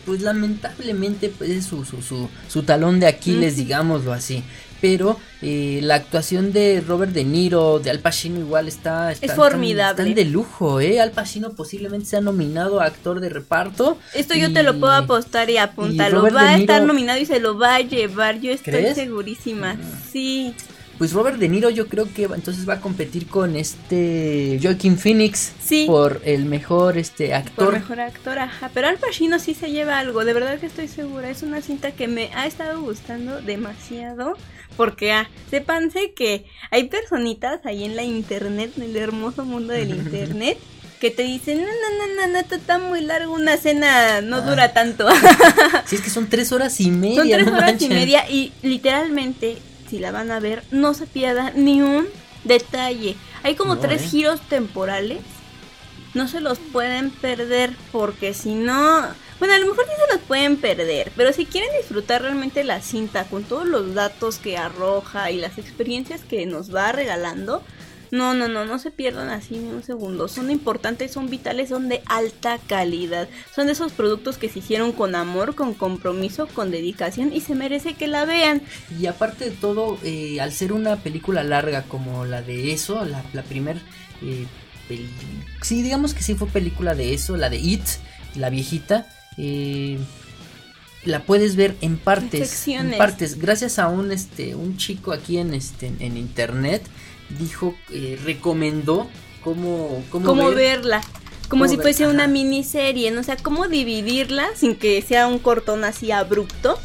[0.06, 4.42] pues lamentablemente pues es su, su, su, su talón de Aquiles, digámoslo así.
[4.80, 9.10] Pero eh, la actuación de Robert De Niro, de Al Pacino igual está...
[9.10, 10.02] está- están- formidable.
[10.02, 11.00] Están de lujo, ¿eh?
[11.00, 13.96] Al Pacino posiblemente sea nominado a actor de reparto.
[14.14, 15.56] Esto yo te lo puedo apostar y.
[16.10, 18.38] Robert va a estar nominado y se lo va a llevar.
[18.40, 18.96] Yo estoy ¿Crees?
[18.96, 19.76] segurísima.
[20.12, 20.54] Sí.
[20.98, 25.52] Pues Robert De Niro yo creo que entonces va a competir con este Joaquin Phoenix
[25.62, 25.84] Sí.
[25.86, 27.72] por el mejor este Por actor.
[27.74, 28.70] mejor actor, ajá.
[28.72, 31.28] Pero Al Pacino sí se lleva algo, de verdad que estoy segura.
[31.28, 34.36] Es una cinta que me ha estado gustando demasiado.
[34.76, 39.90] Porque, ah, sépanse que hay personitas ahí en la internet, en el hermoso mundo del
[39.96, 40.58] internet,
[41.00, 44.40] que te dicen, no, no, no, no, no, está muy largo, una cena no Ah.
[44.40, 45.06] dura tanto.
[45.86, 47.16] Si es que son tres horas y media.
[47.22, 49.58] Son tres no horas y media y literalmente,
[49.88, 52.06] si la van a ver, no se pierda ni un
[52.44, 53.16] detalle.
[53.42, 54.08] Hay como No, tres ¿eh?
[54.08, 55.20] giros temporales.
[56.14, 59.06] No se los pueden perder porque si no...
[59.38, 62.80] Bueno, a lo mejor sí se los pueden perder, pero si quieren disfrutar realmente la
[62.80, 67.62] cinta con todos los datos que arroja y las experiencias que nos va regalando,
[68.16, 70.28] no, no, no, no se pierdan así ni un segundo.
[70.28, 73.28] Son importantes, son vitales, son de alta calidad.
[73.54, 77.54] Son de esos productos que se hicieron con amor, con compromiso, con dedicación y se
[77.54, 78.62] merece que la vean.
[78.98, 83.22] Y aparte de todo, eh, al ser una película larga como la de eso, la,
[83.32, 83.76] la primer...
[84.22, 84.46] eh,
[84.88, 85.08] peli-
[85.62, 87.84] sí, digamos que sí fue película de eso, la de It,
[88.36, 89.06] la viejita.
[89.38, 89.98] eh,
[91.04, 93.38] la puedes ver en partes, en partes.
[93.38, 96.82] Gracias a un este un chico aquí en este en internet
[97.38, 99.08] dijo eh, recomendó
[99.42, 101.00] cómo cómo, Cómo ver verla.
[101.48, 103.20] Como Cómo si ver- fuese una miniserie, ¿no?
[103.20, 106.78] O sea, cómo dividirla sin que sea un cortón así abrupto.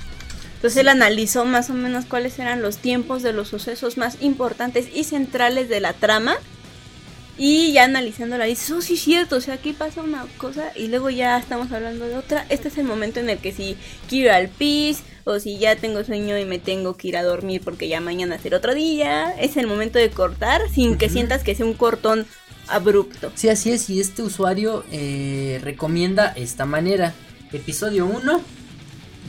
[0.56, 4.88] Entonces él analizó más o menos cuáles eran los tiempos de los sucesos más importantes
[4.94, 6.36] y centrales de la trama.
[7.38, 10.90] Y ya analizándola dices, oh sí es cierto, o sea, aquí pasa una cosa y
[10.90, 12.46] luego ya estamos hablando de otra.
[12.50, 13.78] Este es el momento en el que si
[14.08, 17.24] quiero ir al pis o si ya tengo sueño y me tengo que ir a
[17.24, 21.44] dormir porque ya mañana será otro día, es el momento de cortar sin que sientas
[21.44, 22.26] que sea un cortón
[22.68, 23.32] abrupto.
[23.36, 27.14] Sí, así es, y este usuario eh, recomienda esta manera.
[27.52, 28.42] Episodio 1,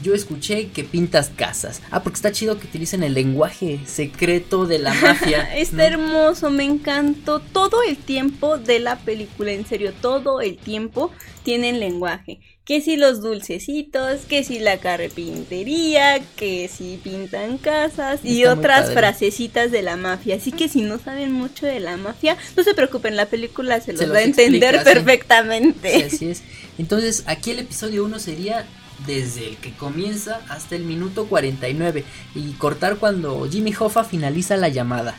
[0.01, 1.81] yo escuché que pintas casas.
[1.91, 5.41] Ah, porque está chido que utilicen el lenguaje secreto de la mafia.
[5.55, 5.83] Está ¿no?
[5.83, 11.11] hermoso, me encantó todo el tiempo de la película, en serio, todo el tiempo
[11.43, 12.39] tienen lenguaje.
[12.65, 18.59] Que si los dulcecitos, que si la carpintería, que si pintan casas y Está muy
[18.59, 20.37] otras frasecitas de la mafia.
[20.37, 23.91] Así que si no saben mucho de la mafia, no se preocupen, la película se
[23.91, 24.95] los Se va a los entender explica, sí.
[25.05, 25.91] perfectamente.
[26.09, 26.43] Sí, así es.
[26.77, 28.65] Entonces, aquí el episodio 1 sería
[29.05, 32.05] desde el que comienza hasta el minuto 49
[32.35, 35.17] y cortar cuando Jimmy Hoffa finaliza la llamada.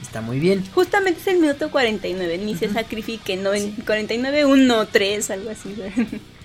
[0.00, 0.62] Está muy bien.
[0.72, 2.74] Justamente es el minuto 49, ni se Ujú.
[2.74, 3.54] sacrifiquen, ¿no?
[3.54, 5.74] En 49, 1, 3, algo así.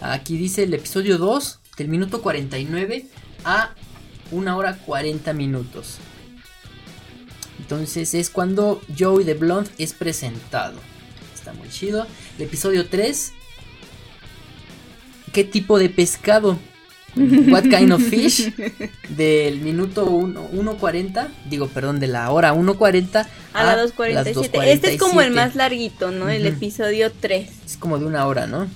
[0.00, 3.06] Aquí dice el episodio 2 del minuto 49
[3.44, 3.74] a
[4.30, 5.98] 1 hora 40 minutos.
[7.58, 10.78] Entonces es cuando Joey de Blonde es presentado.
[11.34, 12.06] Está muy chido.
[12.38, 13.32] El episodio 3.
[15.32, 16.58] ¿Qué tipo de pescado?
[17.16, 18.54] What kind of fish?
[19.08, 24.62] Del minuto 1 1.40, digo, perdón, de la hora 1.40 A la las 2.47.
[24.66, 25.34] Este es como el 2:47.
[25.34, 26.28] más larguito, ¿no?
[26.28, 26.56] El Ujú.
[26.56, 27.50] episodio 3.
[27.66, 28.68] Es como de una hora, ¿no?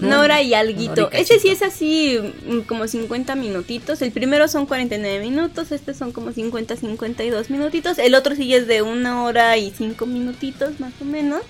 [0.00, 1.10] Una hora y alguito.
[1.10, 4.02] Este sí es así mm, como 50 minutitos.
[4.02, 7.98] El primero son 49 minutos, este son como 50, 52 minutitos.
[7.98, 11.40] El otro sí es de una hora y cinco minutitos más o menos.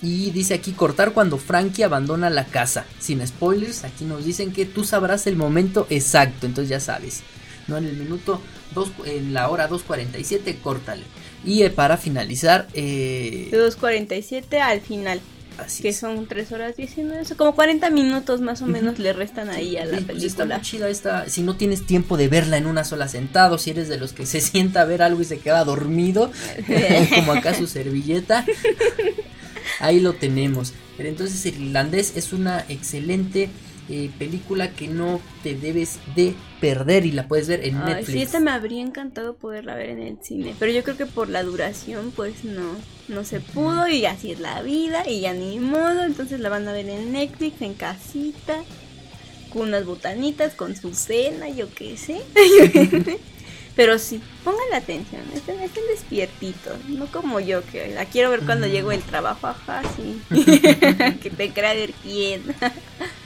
[0.00, 2.86] Y dice aquí cortar cuando Frankie abandona la casa.
[2.98, 7.22] Sin spoilers, aquí nos dicen que tú sabrás el momento exacto, entonces ya sabes.
[7.66, 8.40] No en el minuto
[8.74, 11.02] 2, en la hora 2.47, córtale.
[11.44, 15.20] Y eh, para finalizar, eh, De 2.47 al final,
[15.58, 15.98] así que es.
[15.98, 19.76] son 3 horas 19, o sea, como 40 minutos más o menos le restan ahí
[19.76, 20.56] a la Sí, pues está película.
[20.56, 21.28] muy chida esta.
[21.28, 24.26] Si no tienes tiempo de verla en una sola sentado, si eres de los que
[24.26, 26.30] se sienta a ver algo y se queda dormido,
[27.14, 28.44] como acá su servilleta,
[29.80, 30.72] ahí lo tenemos.
[30.96, 33.48] Pero entonces el irlandés es una excelente
[33.88, 38.12] eh, película que no te debes de perder y la puedes ver en Ay, Netflix.
[38.12, 41.28] sí, esta me habría encantado poderla ver en el cine, pero yo creo que por
[41.28, 42.76] la duración, pues no,
[43.08, 46.68] no se pudo y así es la vida y ya ni modo, entonces la van
[46.68, 48.62] a ver en Netflix, en casita,
[49.52, 52.20] con unas botanitas, con su cena, yo qué sé.
[53.78, 58.40] pero sí, pongan la atención, estén, estén despiertitos, no como yo que la quiero ver
[58.40, 58.70] cuando Mm.
[58.70, 60.20] llego del trabajo, ajá, sí,
[61.22, 62.42] que te crea ver quién.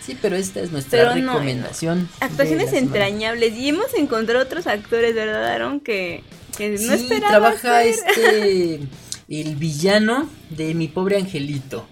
[0.04, 2.02] Sí, pero esta es nuestra Pero no, recomendación.
[2.20, 5.80] de Actuaciones entrañables y hemos encontrado otros actores, ¿verdad, Aaron?
[5.80, 6.22] Que,
[6.58, 8.80] que no sí, esperaba trabaja este
[9.30, 11.86] el villano de mi pobre angelito.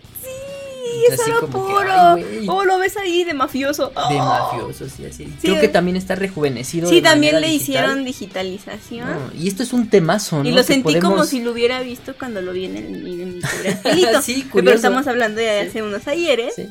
[0.90, 2.10] Sí, es Así oro como que, puro.
[2.16, 2.48] güey.
[2.48, 3.88] oh, lo ves ahí de mafioso.
[3.88, 4.24] de Oh.
[4.24, 5.24] mafiosos y así.
[5.40, 6.88] Creo que también está rejuvenecido.
[6.88, 7.62] Sí, de también le digital.
[7.62, 9.08] hicieron digitalización.
[9.10, 10.48] No, y esto es un temazo, ¿no?
[10.48, 13.34] Y lo Que sentí como si lo hubiera visto cuando lo vi en, el, en
[13.34, 13.40] mi.
[14.22, 14.76] Sí, Pero curioso.
[14.76, 15.68] estamos hablando de Sí.
[15.68, 16.54] hace unos ayeres.
[16.54, 16.68] Sí,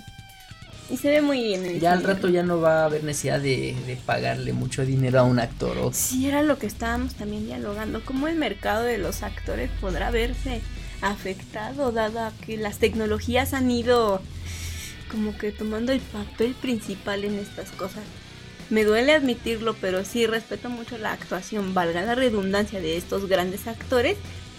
[0.91, 1.79] Y se ve muy bien.
[1.79, 5.23] Ya al rato ya no va a haber necesidad de, de pagarle mucho dinero a
[5.23, 5.77] un actor.
[5.77, 8.01] o- Sí, era lo que estábamos también dialogando.
[8.03, 10.61] ¿Cómo el mercado de los actores podrá verse
[11.01, 14.21] afectado, dado que las tecnologías han ido
[15.11, 18.03] como que tomando el papel principal en estas cosas?
[18.69, 23.67] Me duele admitirlo, pero sí respeto mucho la actuación, valga la redundancia de estos grandes
[23.67, 24.17] actores.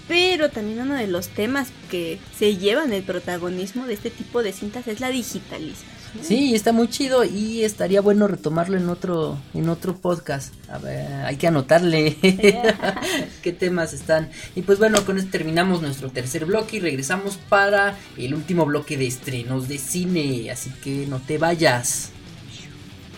[0.08, 4.52] Pero también uno de los temas que se llevan el protagonismo de este tipo de
[4.52, 5.99] cintas es la digitalización.
[6.22, 10.52] Sí, está muy chido y estaría bueno retomarlo en otro en otro podcast.
[10.68, 12.16] A ver, hay que anotarle
[13.42, 14.28] qué temas están.
[14.54, 18.96] Y pues bueno, con esto terminamos nuestro tercer bloque y regresamos para el último bloque
[18.96, 20.50] de estrenos de cine.
[20.50, 22.10] Así que no te vayas.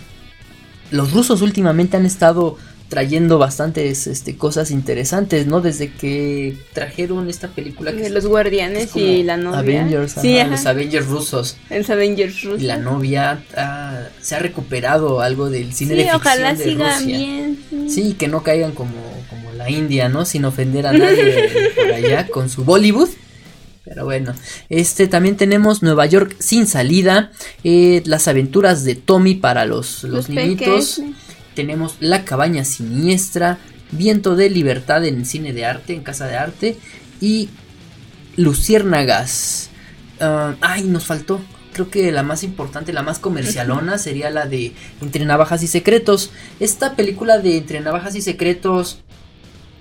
[0.90, 2.56] Los rusos últimamente han estado
[2.88, 5.60] trayendo bastantes este, cosas interesantes, ¿no?
[5.60, 9.58] Desde que trajeron esta película que De es- los es guardianes como y la novia.
[9.58, 11.56] Avengers, sí, ajá, los Avengers rusos.
[11.70, 12.62] Los Avengers rusos.
[12.62, 16.64] Y la novia ah, se ha recuperado algo del cine sí, de ficción ojalá de
[16.64, 17.18] sigan Rusia.
[17.18, 17.58] bien.
[17.70, 17.90] Sí.
[17.90, 18.92] Sí, que no caigan como,
[19.28, 20.24] como la India, ¿no?
[20.24, 23.08] Sin ofender a nadie por allá con su Bollywood.
[23.84, 24.34] Pero bueno,
[24.68, 27.32] este también tenemos Nueva York sin salida,
[27.64, 30.96] eh, las aventuras de Tommy para los, los, Los niñitos.
[30.96, 31.16] pequeños.
[31.58, 33.58] Tenemos La cabaña siniestra,
[33.90, 36.76] Viento de libertad en cine de arte, en casa de arte
[37.20, 37.48] y
[38.36, 39.70] Luciérnagas.
[40.20, 41.40] Ah, ay, nos faltó.
[41.72, 46.30] Creo que la más importante, la más comercialona sería la de Entre Navajas y Secretos.
[46.60, 49.00] Esta película de Entre Navajas y Secretos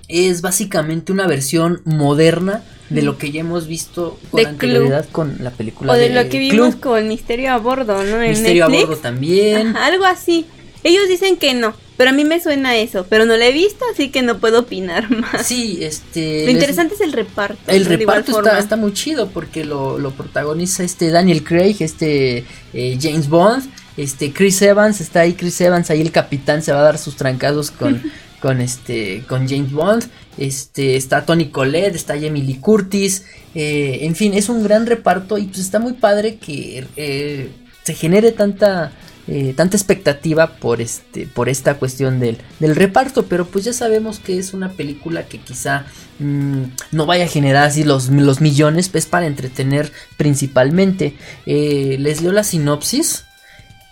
[0.08, 5.36] es básicamente una versión moderna de lo que ya hemos visto con De anterioridad con
[5.38, 6.50] la película O de lo que Club.
[6.50, 8.20] vimos con Misterio a bordo, ¿no?
[8.20, 9.68] En Misterio a bordo también.
[9.68, 10.44] Ajá, algo así.
[10.88, 13.84] Ellos dicen que no, pero a mí me suena eso, pero no la he visto,
[13.92, 15.46] así que no puedo opinar más.
[15.46, 16.46] Sí, este...
[16.46, 17.58] Lo interesante es el reparto.
[17.66, 22.98] El reparto está, está muy chido porque lo, lo protagoniza este Daniel Craig, este eh,
[22.98, 26.84] James Bond, este Chris Evans, está ahí Chris Evans, ahí el capitán se va a
[26.84, 28.02] dar sus trancados con,
[28.40, 30.06] con este con James Bond,
[30.38, 35.44] este está Tony Collette, está Lee Curtis, eh, en fin, es un gran reparto y
[35.48, 37.50] pues está muy padre que eh,
[37.82, 38.92] se genere tanta
[39.28, 44.18] eh, tanta expectativa por este por esta cuestión del, del reparto pero pues ya sabemos
[44.18, 45.86] que es una película que quizá
[46.18, 46.62] mm,
[46.92, 51.14] no vaya a generar así los, los millones es para entretener principalmente.
[51.46, 53.24] Eh, les leo la sinopsis.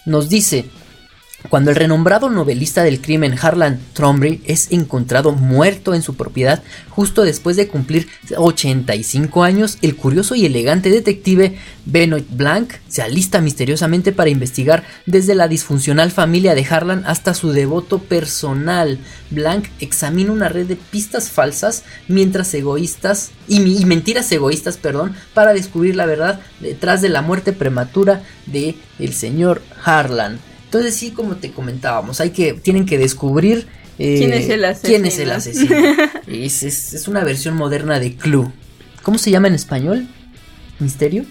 [0.04, 0.66] Nos dice
[1.48, 6.62] cuando el renombrado novelista del crimen Harlan Thrombey es encontrado muerto en su propiedad
[6.96, 13.40] justo después de cumplir 85 años, el curioso y elegante detective Benoit Blanc se alista
[13.42, 18.98] misteriosamente para investigar desde la disfuncional familia de Harlan hasta su devoto personal.
[19.30, 25.52] Blanc examina una red de pistas falsas mientras egoístas y, y mentiras egoístas, perdón, para
[25.52, 30.38] descubrir la verdad detrás de la muerte prematura de el señor Harlan.
[30.66, 33.66] Entonces sí, como te comentábamos, hay que tienen que descubrir
[33.98, 34.88] eh, ¿Quién es el asesino?
[34.90, 35.76] quién es el asesino.
[36.26, 38.52] es, es- es una versión moderna de Clue.
[39.02, 40.06] ¿Cómo se llama en español?
[40.78, 41.24] ¿Misterio?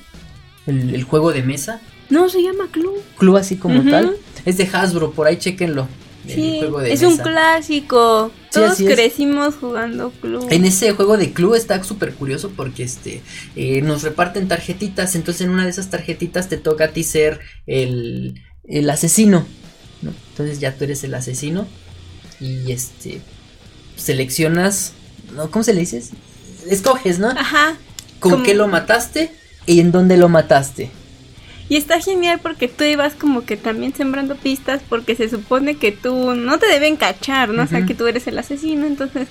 [0.66, 1.80] ¿El, el juego de mesa?
[2.10, 2.96] No, se llama Club.
[3.18, 4.16] Clue así como tal.
[4.46, 5.88] Es de Hasbro, por ahí chequenlo.
[6.28, 7.24] Sí, juego de es un mesa.
[7.24, 8.32] clásico.
[8.50, 10.48] Sí, Todos crecimos jugando Club.
[10.50, 13.22] En ese juego de Clue está súper curioso porque este
[13.56, 17.42] eh, nos reparten tarjetitas, entonces en una de esas tarjetitas te toca a ti ser
[17.68, 19.46] el, el asesino,
[20.02, 20.14] ¿no?
[20.32, 21.68] Entonces ya tú eres el asesino
[22.40, 23.22] y este
[23.96, 24.94] seleccionas,
[25.36, 25.50] ¿no?
[25.52, 26.04] ¿Cómo se le dice?
[26.70, 27.30] Escoges, ¿no?
[27.30, 27.78] Ajá.
[28.20, 29.32] ¿Con como- qué lo mataste
[29.66, 30.90] y en dónde lo mataste?
[31.68, 35.92] Y está genial porque tú ibas como que también sembrando pistas porque se supone que
[35.92, 37.64] tú no te deben cachar, ¿no?
[37.64, 39.28] O sea, que tú eres el asesino, entonces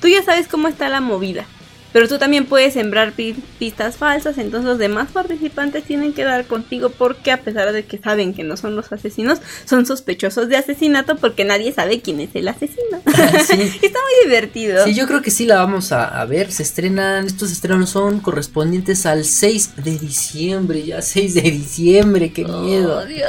[0.00, 1.46] tú ya sabes cómo está la movida.
[1.92, 6.44] Pero tú también puedes sembrar pi- pistas falsas, entonces los demás participantes tienen que dar
[6.46, 10.56] contigo porque a pesar de que saben que no son los asesinos, son sospechosos de
[10.56, 13.02] asesinato porque nadie sabe quién es el asesino.
[13.46, 13.54] Sí.
[13.82, 14.84] Está muy divertido.
[14.84, 16.52] Sí, yo creo que sí la vamos a, a ver.
[16.52, 22.44] Se estrenan, estos estrenos son correspondientes al 6 de diciembre, ya 6 de diciembre, qué
[22.44, 22.98] miedo.
[23.02, 23.28] Oh, Dios.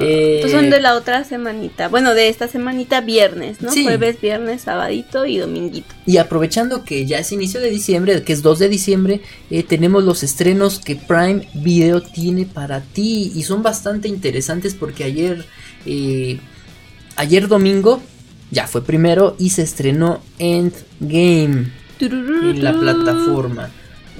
[0.00, 1.88] Eh, son de la otra semanita.
[1.88, 3.70] Bueno, de esta semanita viernes, ¿no?
[3.72, 3.84] Sí.
[3.84, 5.94] Jueves, viernes, sabadito y dominguito.
[6.06, 9.20] Y aprovechando que ya es inicio de diciembre, que es 2 de diciembre,
[9.50, 13.32] eh, tenemos los estrenos que Prime Video tiene para ti.
[13.34, 15.44] Y son bastante interesantes porque ayer,
[15.86, 16.40] eh,
[17.16, 18.02] ayer domingo,
[18.50, 21.70] ya fue primero y se estrenó Endgame
[22.00, 23.70] en la plataforma.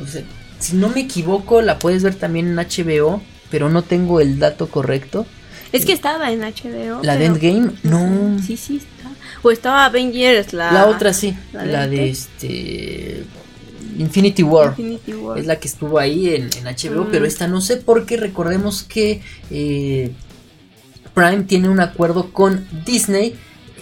[0.03, 0.23] O sea,
[0.59, 4.69] si no me equivoco, la puedes ver también en HBO, pero no tengo el dato
[4.69, 5.27] correcto.
[5.73, 7.03] Es que estaba en HBO.
[7.03, 7.73] ¿La de pero- Endgame?
[7.83, 8.39] No.
[8.43, 9.11] Sí, sí está.
[9.43, 13.25] O estaba Avengers, la, La otra sí, la la, de de este
[13.99, 14.71] Infinity War.
[14.71, 15.39] Infinity War.
[15.39, 17.09] Es la que estuvo ahí en, en HBO, Mm.
[17.11, 18.17] pero esta no sé por qué.
[18.17, 20.13] Recordemos que eh,
[21.15, 23.35] Prime tiene un acuerdo con Disney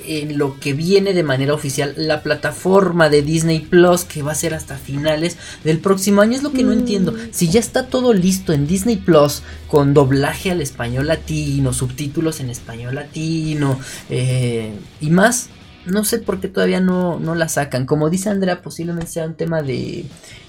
[0.06, 4.34] en lo que viene de manera oficial la plataforma de Disney Plus que va a
[4.36, 6.36] ser hasta finales del próximo año.
[6.36, 6.78] Es lo que no Mm.
[6.78, 7.14] entiendo.
[7.32, 12.50] Si ya está todo listo en Disney Plus con doblaje al español latino, subtítulos en
[12.50, 13.78] español latino
[14.10, 15.48] eh, y más.
[15.86, 17.86] No sé por qué todavía no, no la sacan.
[17.86, 20.04] Como dice Andrea, posiblemente sea un tema de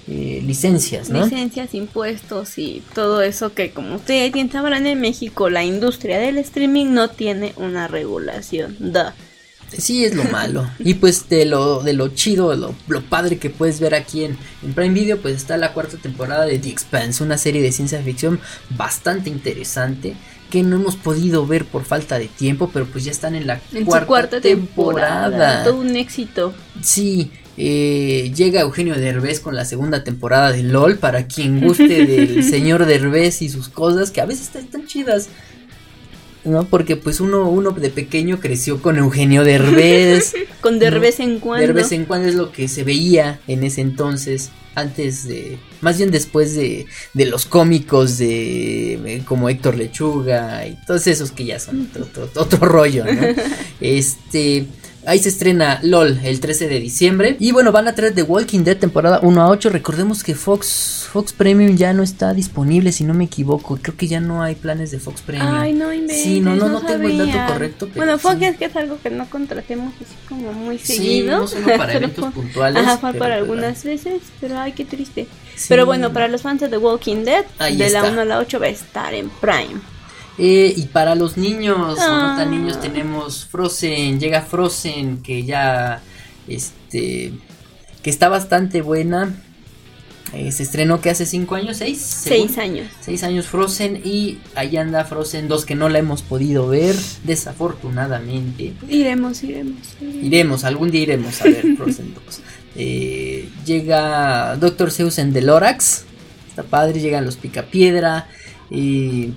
[0.08, 1.22] eh, licencias, ¿no?
[1.22, 6.38] Licencias, impuestos y todo eso que como ustedes bien sabrán en México la industria del
[6.38, 8.74] streaming no tiene una regulación.
[8.80, 9.12] Duh.
[9.76, 10.68] Sí, es lo malo.
[10.78, 14.36] Y pues de lo, de lo chido, lo, lo padre que puedes ver aquí en,
[14.62, 18.00] en Prime Video, pues está la cuarta temporada de The Expanse, una serie de ciencia
[18.02, 18.40] ficción
[18.70, 20.14] bastante interesante
[20.50, 23.60] que no hemos podido ver por falta de tiempo, pero pues ya están en la
[23.72, 25.24] En cuarta, su cuarta temporada.
[25.24, 25.64] temporada.
[25.64, 26.54] Todo un éxito.
[26.80, 32.44] Sí, eh, llega Eugenio Derbez con la segunda temporada de LOL para quien guste del
[32.50, 35.28] señor Derbez y sus cosas que a veces están, están chidas.
[36.44, 36.64] ¿No?
[36.64, 40.34] Porque pues uno, uno de pequeño creció con Eugenio Derbez.
[40.60, 41.66] Con de No, vez en cuando.
[41.66, 45.98] De vez en cuando es lo que se veía en ese entonces, antes de, más
[45.98, 51.44] bien después de, de los cómicos de eh, como Héctor Lechuga y todos esos que
[51.44, 53.20] ya son otro, otro- otro rollo, ¿no?
[53.80, 54.66] Este,
[55.06, 58.64] ahí se estrena LOL el 13 de diciembre y bueno, van a traer The Walking
[58.64, 63.02] Dead temporada 1 a 8, recordemos que Fox, Fox Premium ya no está disponible si
[63.04, 65.54] no me equivoco, creo que ya no hay planes de Fox Premium.
[65.54, 68.44] Ay, no inventes, Sí, no, no, no tengo el dato correcto, pero Bueno, Fox sí.
[68.44, 71.38] es que es algo que no contratemos así como muy Sí, seguido.
[71.40, 72.82] no solo para eventos fue- puntuales.
[72.82, 75.26] Ajá, fue pero, para algunas veces, pero ay, qué triste.
[75.56, 75.66] sí.
[75.68, 78.12] Pero bueno, para los fans de The Walking Dead, Ahí de la está.
[78.12, 79.80] 1 a la 8 va a estar en Prime.
[80.36, 82.44] Eh, y para los niños, o no tan Ah.
[82.44, 84.20] niños, tenemos Frozen.
[84.20, 86.00] Llega Frozen, que ya.
[86.46, 87.32] Este.
[88.02, 89.34] Que está bastante buena.
[90.34, 91.98] Eh, se estrenó que hace 5 años, 6?
[91.98, 92.86] Seis años.
[93.00, 98.74] Seis años Frozen y ahí anda Frozen 2 que no la hemos podido ver, desafortunadamente.
[98.88, 99.78] Iremos, iremos.
[100.22, 102.40] Iremos, algún día iremos a ver Frozen 2.
[102.76, 106.04] Eh, llega Doctor Zeus en Delorax,
[106.48, 108.28] está padre, llegan los Picapiedra.
[108.70, 109.30] Y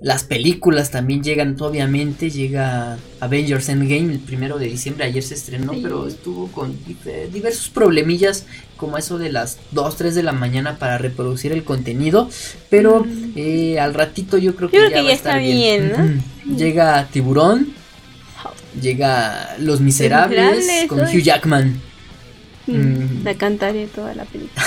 [0.00, 5.74] las películas también llegan, obviamente, llega Avengers Endgame el primero de diciembre, ayer se estrenó,
[5.74, 5.80] Sí.
[5.82, 6.74] pero estuvo con
[7.30, 8.46] diversos problemillas,
[8.80, 12.28] como eso de las 2, 3 de la mañana para reproducir el contenido,
[12.70, 13.32] pero Mm.
[13.36, 15.46] eh, al ratito yo creo que Yo creo ya que va ya a estar está
[15.46, 16.22] bien.
[16.56, 17.74] Llega Tiburón,
[18.80, 21.00] llega Los Miserables, Miserables, con.
[21.00, 21.80] Hugh Jackman.
[22.66, 23.24] Mm, Mm.
[23.24, 24.62] La cantaré toda la película.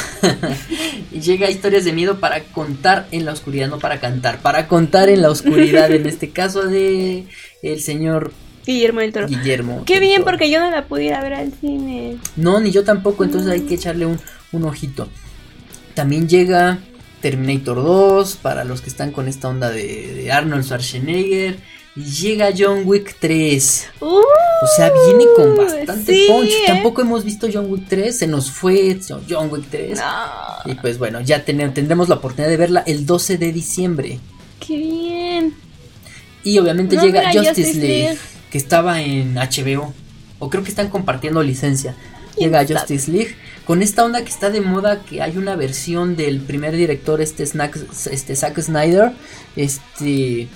[1.12, 5.10] Y llega historias de miedo para contar en la oscuridad, no para cantar, para contar
[5.10, 7.26] en la oscuridad, en este caso de
[7.62, 8.34] el señor
[8.66, 9.28] Guillermo del Toro.
[9.28, 9.84] Guillermo.
[9.86, 10.32] Qué bien, Toro.
[10.32, 12.18] porque yo no la pude ir a ver al cine.
[12.36, 14.20] No, ni yo tampoco, entonces hay que echarle un,
[14.52, 15.08] un ojito.
[15.94, 16.80] También llega
[17.22, 21.58] Terminator 2, para los que están con esta onda de, de Arnold Schwarzenegger.
[21.96, 23.90] Y llega John Wick 3.
[24.00, 24.24] Uh, O
[24.76, 26.50] sea, viene con bastante sí, punch.
[26.50, 26.64] ¿eh?
[26.66, 28.98] Tampoco hemos visto John Wick 3, se nos fue
[29.30, 30.00] John Wick 3.
[30.00, 34.20] no, Y pues bueno, ya tendremos la oportunidad de verla el 12 de diciembre.
[34.66, 35.54] qué bien.
[36.44, 38.18] Y obviamente No, llega mira, Justice, League.
[38.54, 39.94] Que estaba en HBO.
[40.38, 41.96] O creo que están compartiendo licencia.
[42.38, 42.64] Llega?
[42.66, 43.36] Justice League
[43.66, 47.46] con esta onda que está de moda, que hay una versión del primer director, este,
[47.46, 47.80] Snack,
[48.12, 49.12] este Zack Snyder.
[49.56, 50.48] Este.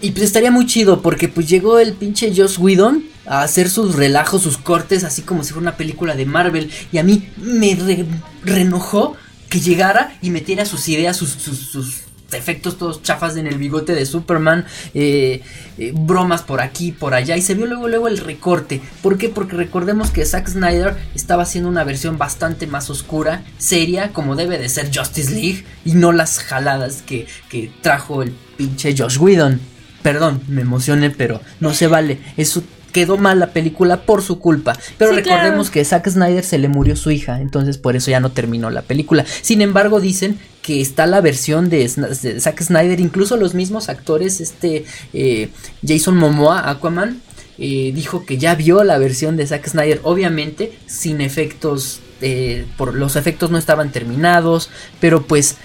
[0.00, 3.94] Y pues estaría muy chido porque pues llegó el pinche Joss Whedon a hacer sus
[3.94, 6.68] relajos, sus cortes, así como si fuera una película de Marvel.
[6.90, 8.06] Y a mí me re-
[8.42, 9.16] reenojó
[9.48, 12.03] que llegara y metiera sus ideas, sus, sus, sus
[12.34, 14.64] efectos todos chafas en el bigote de Superman,
[14.94, 15.42] eh,
[15.78, 17.36] eh, bromas por aquí, por allá.
[17.36, 18.80] Y se vio luego, luego el recorte.
[19.02, 19.28] ¿Por qué?
[19.28, 24.58] Porque recordemos que Zack Snyder estaba haciendo una versión bastante más oscura, seria, como debe
[24.58, 29.60] de ser Justice League, y no las jaladas que, que trajo el pinche Josh Whedon.
[30.02, 32.18] Perdón, me emocioné, pero no se vale.
[32.36, 32.62] Eso
[32.92, 34.78] quedó mal la película por su culpa.
[34.98, 35.72] Pero Sí, recordemos claro.
[35.72, 38.82] que Zack Snyder se le murió su hija, entonces por eso ya no terminó la
[38.82, 39.24] película.
[39.42, 44.86] Sin embargo, dicen que está la versión de, Zack Snyder, incluso los mismos actores, este
[45.12, 45.50] eh,
[45.86, 47.20] Jason Momoa, Aquaman,
[47.58, 52.94] eh, dijo que ya vio la versión de Zack Snyder, obviamente sin efectos, eh, por
[52.94, 55.58] los efectos no estaban terminados, pero pues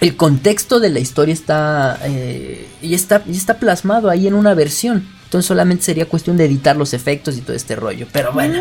[0.00, 4.54] el contexto de la historia está, eh, y está y está plasmado ahí en una
[4.54, 5.06] versión.
[5.26, 8.08] Entonces solamente sería cuestión de editar los efectos y todo este rollo.
[8.12, 8.60] Pero bueno,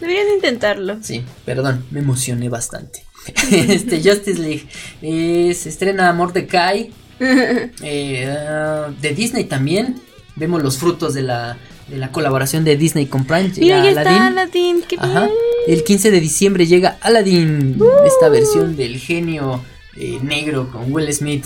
[0.00, 0.96] deberían intentarlo.
[1.02, 3.09] sí, perdón, me emocioné bastante.
[3.50, 4.66] este Justice League
[5.02, 9.96] eh, se estrena Mordecai eh, ah, de Disney también.
[10.36, 11.58] Vemos los frutos de la,
[11.88, 13.52] de la colaboración de Disney con Prime.
[13.58, 14.82] Mira, Llega está Aladdin.
[14.88, 15.28] Qué Ajá.
[15.66, 19.62] El 15 de diciembre llega Aladdin, esta versión del genio
[19.96, 21.44] eh, negro con Will Smith.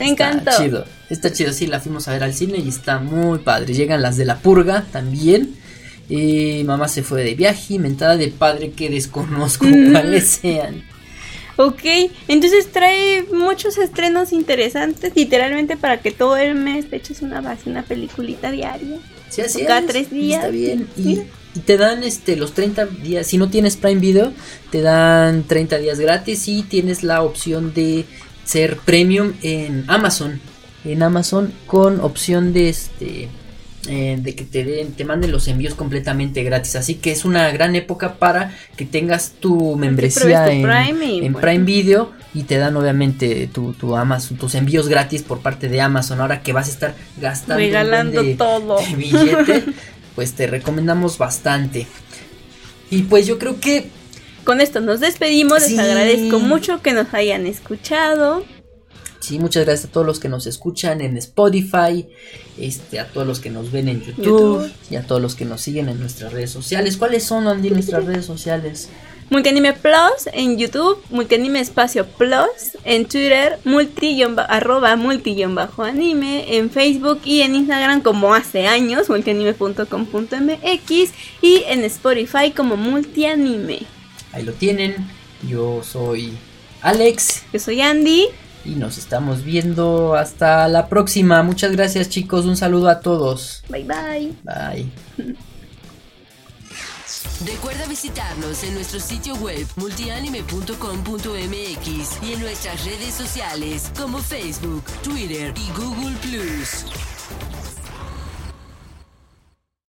[0.00, 0.50] Me encantó.
[0.50, 3.72] Está chido, está chido, sí, la fuimos a ver al cine y está muy padre.
[3.74, 5.54] Llegan las de la purga también.
[6.10, 9.92] Eh, mamá se fue de viaje, mentada de padre que desconozco Mm.
[9.92, 10.82] cuáles sean.
[11.56, 11.82] Ok,
[12.28, 17.70] entonces trae muchos estrenos interesantes, literalmente para que todo el mes te eches una base,
[17.70, 18.98] una peliculita diaria.
[19.30, 20.44] Sí, así Cada es, tres días.
[20.44, 20.86] Está bien.
[20.96, 21.20] Y,
[21.54, 23.26] y te dan este los 30 días.
[23.26, 24.32] Si no tienes Prime Video,
[24.70, 28.04] te dan 30 días gratis y tienes la opción de
[28.44, 30.40] ser premium en Amazon.
[30.84, 33.28] En Amazon con opción de este
[33.88, 36.76] eh, de que te den, te manden los envíos completamente gratis.
[36.76, 41.18] Así que es una gran época para que tengas tu membresía tu en, Prime y,
[41.26, 41.40] en bueno.
[41.46, 45.80] Prime Video y te dan obviamente tu, tu Amazon, tus envíos gratis por parte de
[45.80, 46.20] Amazon.
[46.20, 48.80] Ahora que vas a estar gastando Regalando de- todo.
[48.80, 49.64] de billete,
[50.14, 51.86] pues te recomendamos bastante.
[52.90, 53.90] Y pues yo creo que
[54.44, 55.70] Con esto nos despedimos, Sí.
[55.74, 58.44] les agradezco mucho que nos hayan escuchado.
[59.26, 62.06] Sí, muchas gracias a todos los que nos escuchan en Spotify,
[62.58, 64.72] este, a todos los que nos ven en YouTube, YouTube.
[64.90, 66.96] y a todos los que nos siguen en nuestras redes sociales.
[66.96, 68.88] ¿Cuáles son, Andy, nuestras redes sociales?
[69.28, 76.70] Multianime Plus en YouTube, Multianime Espacio Plus en Twitter, multi arroba multi bajo anime en
[76.70, 81.12] Facebook y en Instagram como hace años, multianime.com.mx
[81.42, 83.80] y en Spotify como multianime.
[84.32, 84.94] Ahí lo tienen.
[85.48, 86.32] Yo soy
[86.82, 88.28] Alex Yo soy Andy.
[88.66, 91.42] Y nos estamos viendo hasta la próxima.
[91.42, 92.44] Muchas gracias, chicos.
[92.44, 93.62] Un saludo a todos.
[93.68, 94.32] Bye bye.
[94.42, 94.90] Bye.
[97.44, 105.54] Recuerda visitarnos en nuestro sitio web multianime.com.mx y en nuestras redes sociales como Facebook, Twitter
[105.56, 106.84] y Google Plus.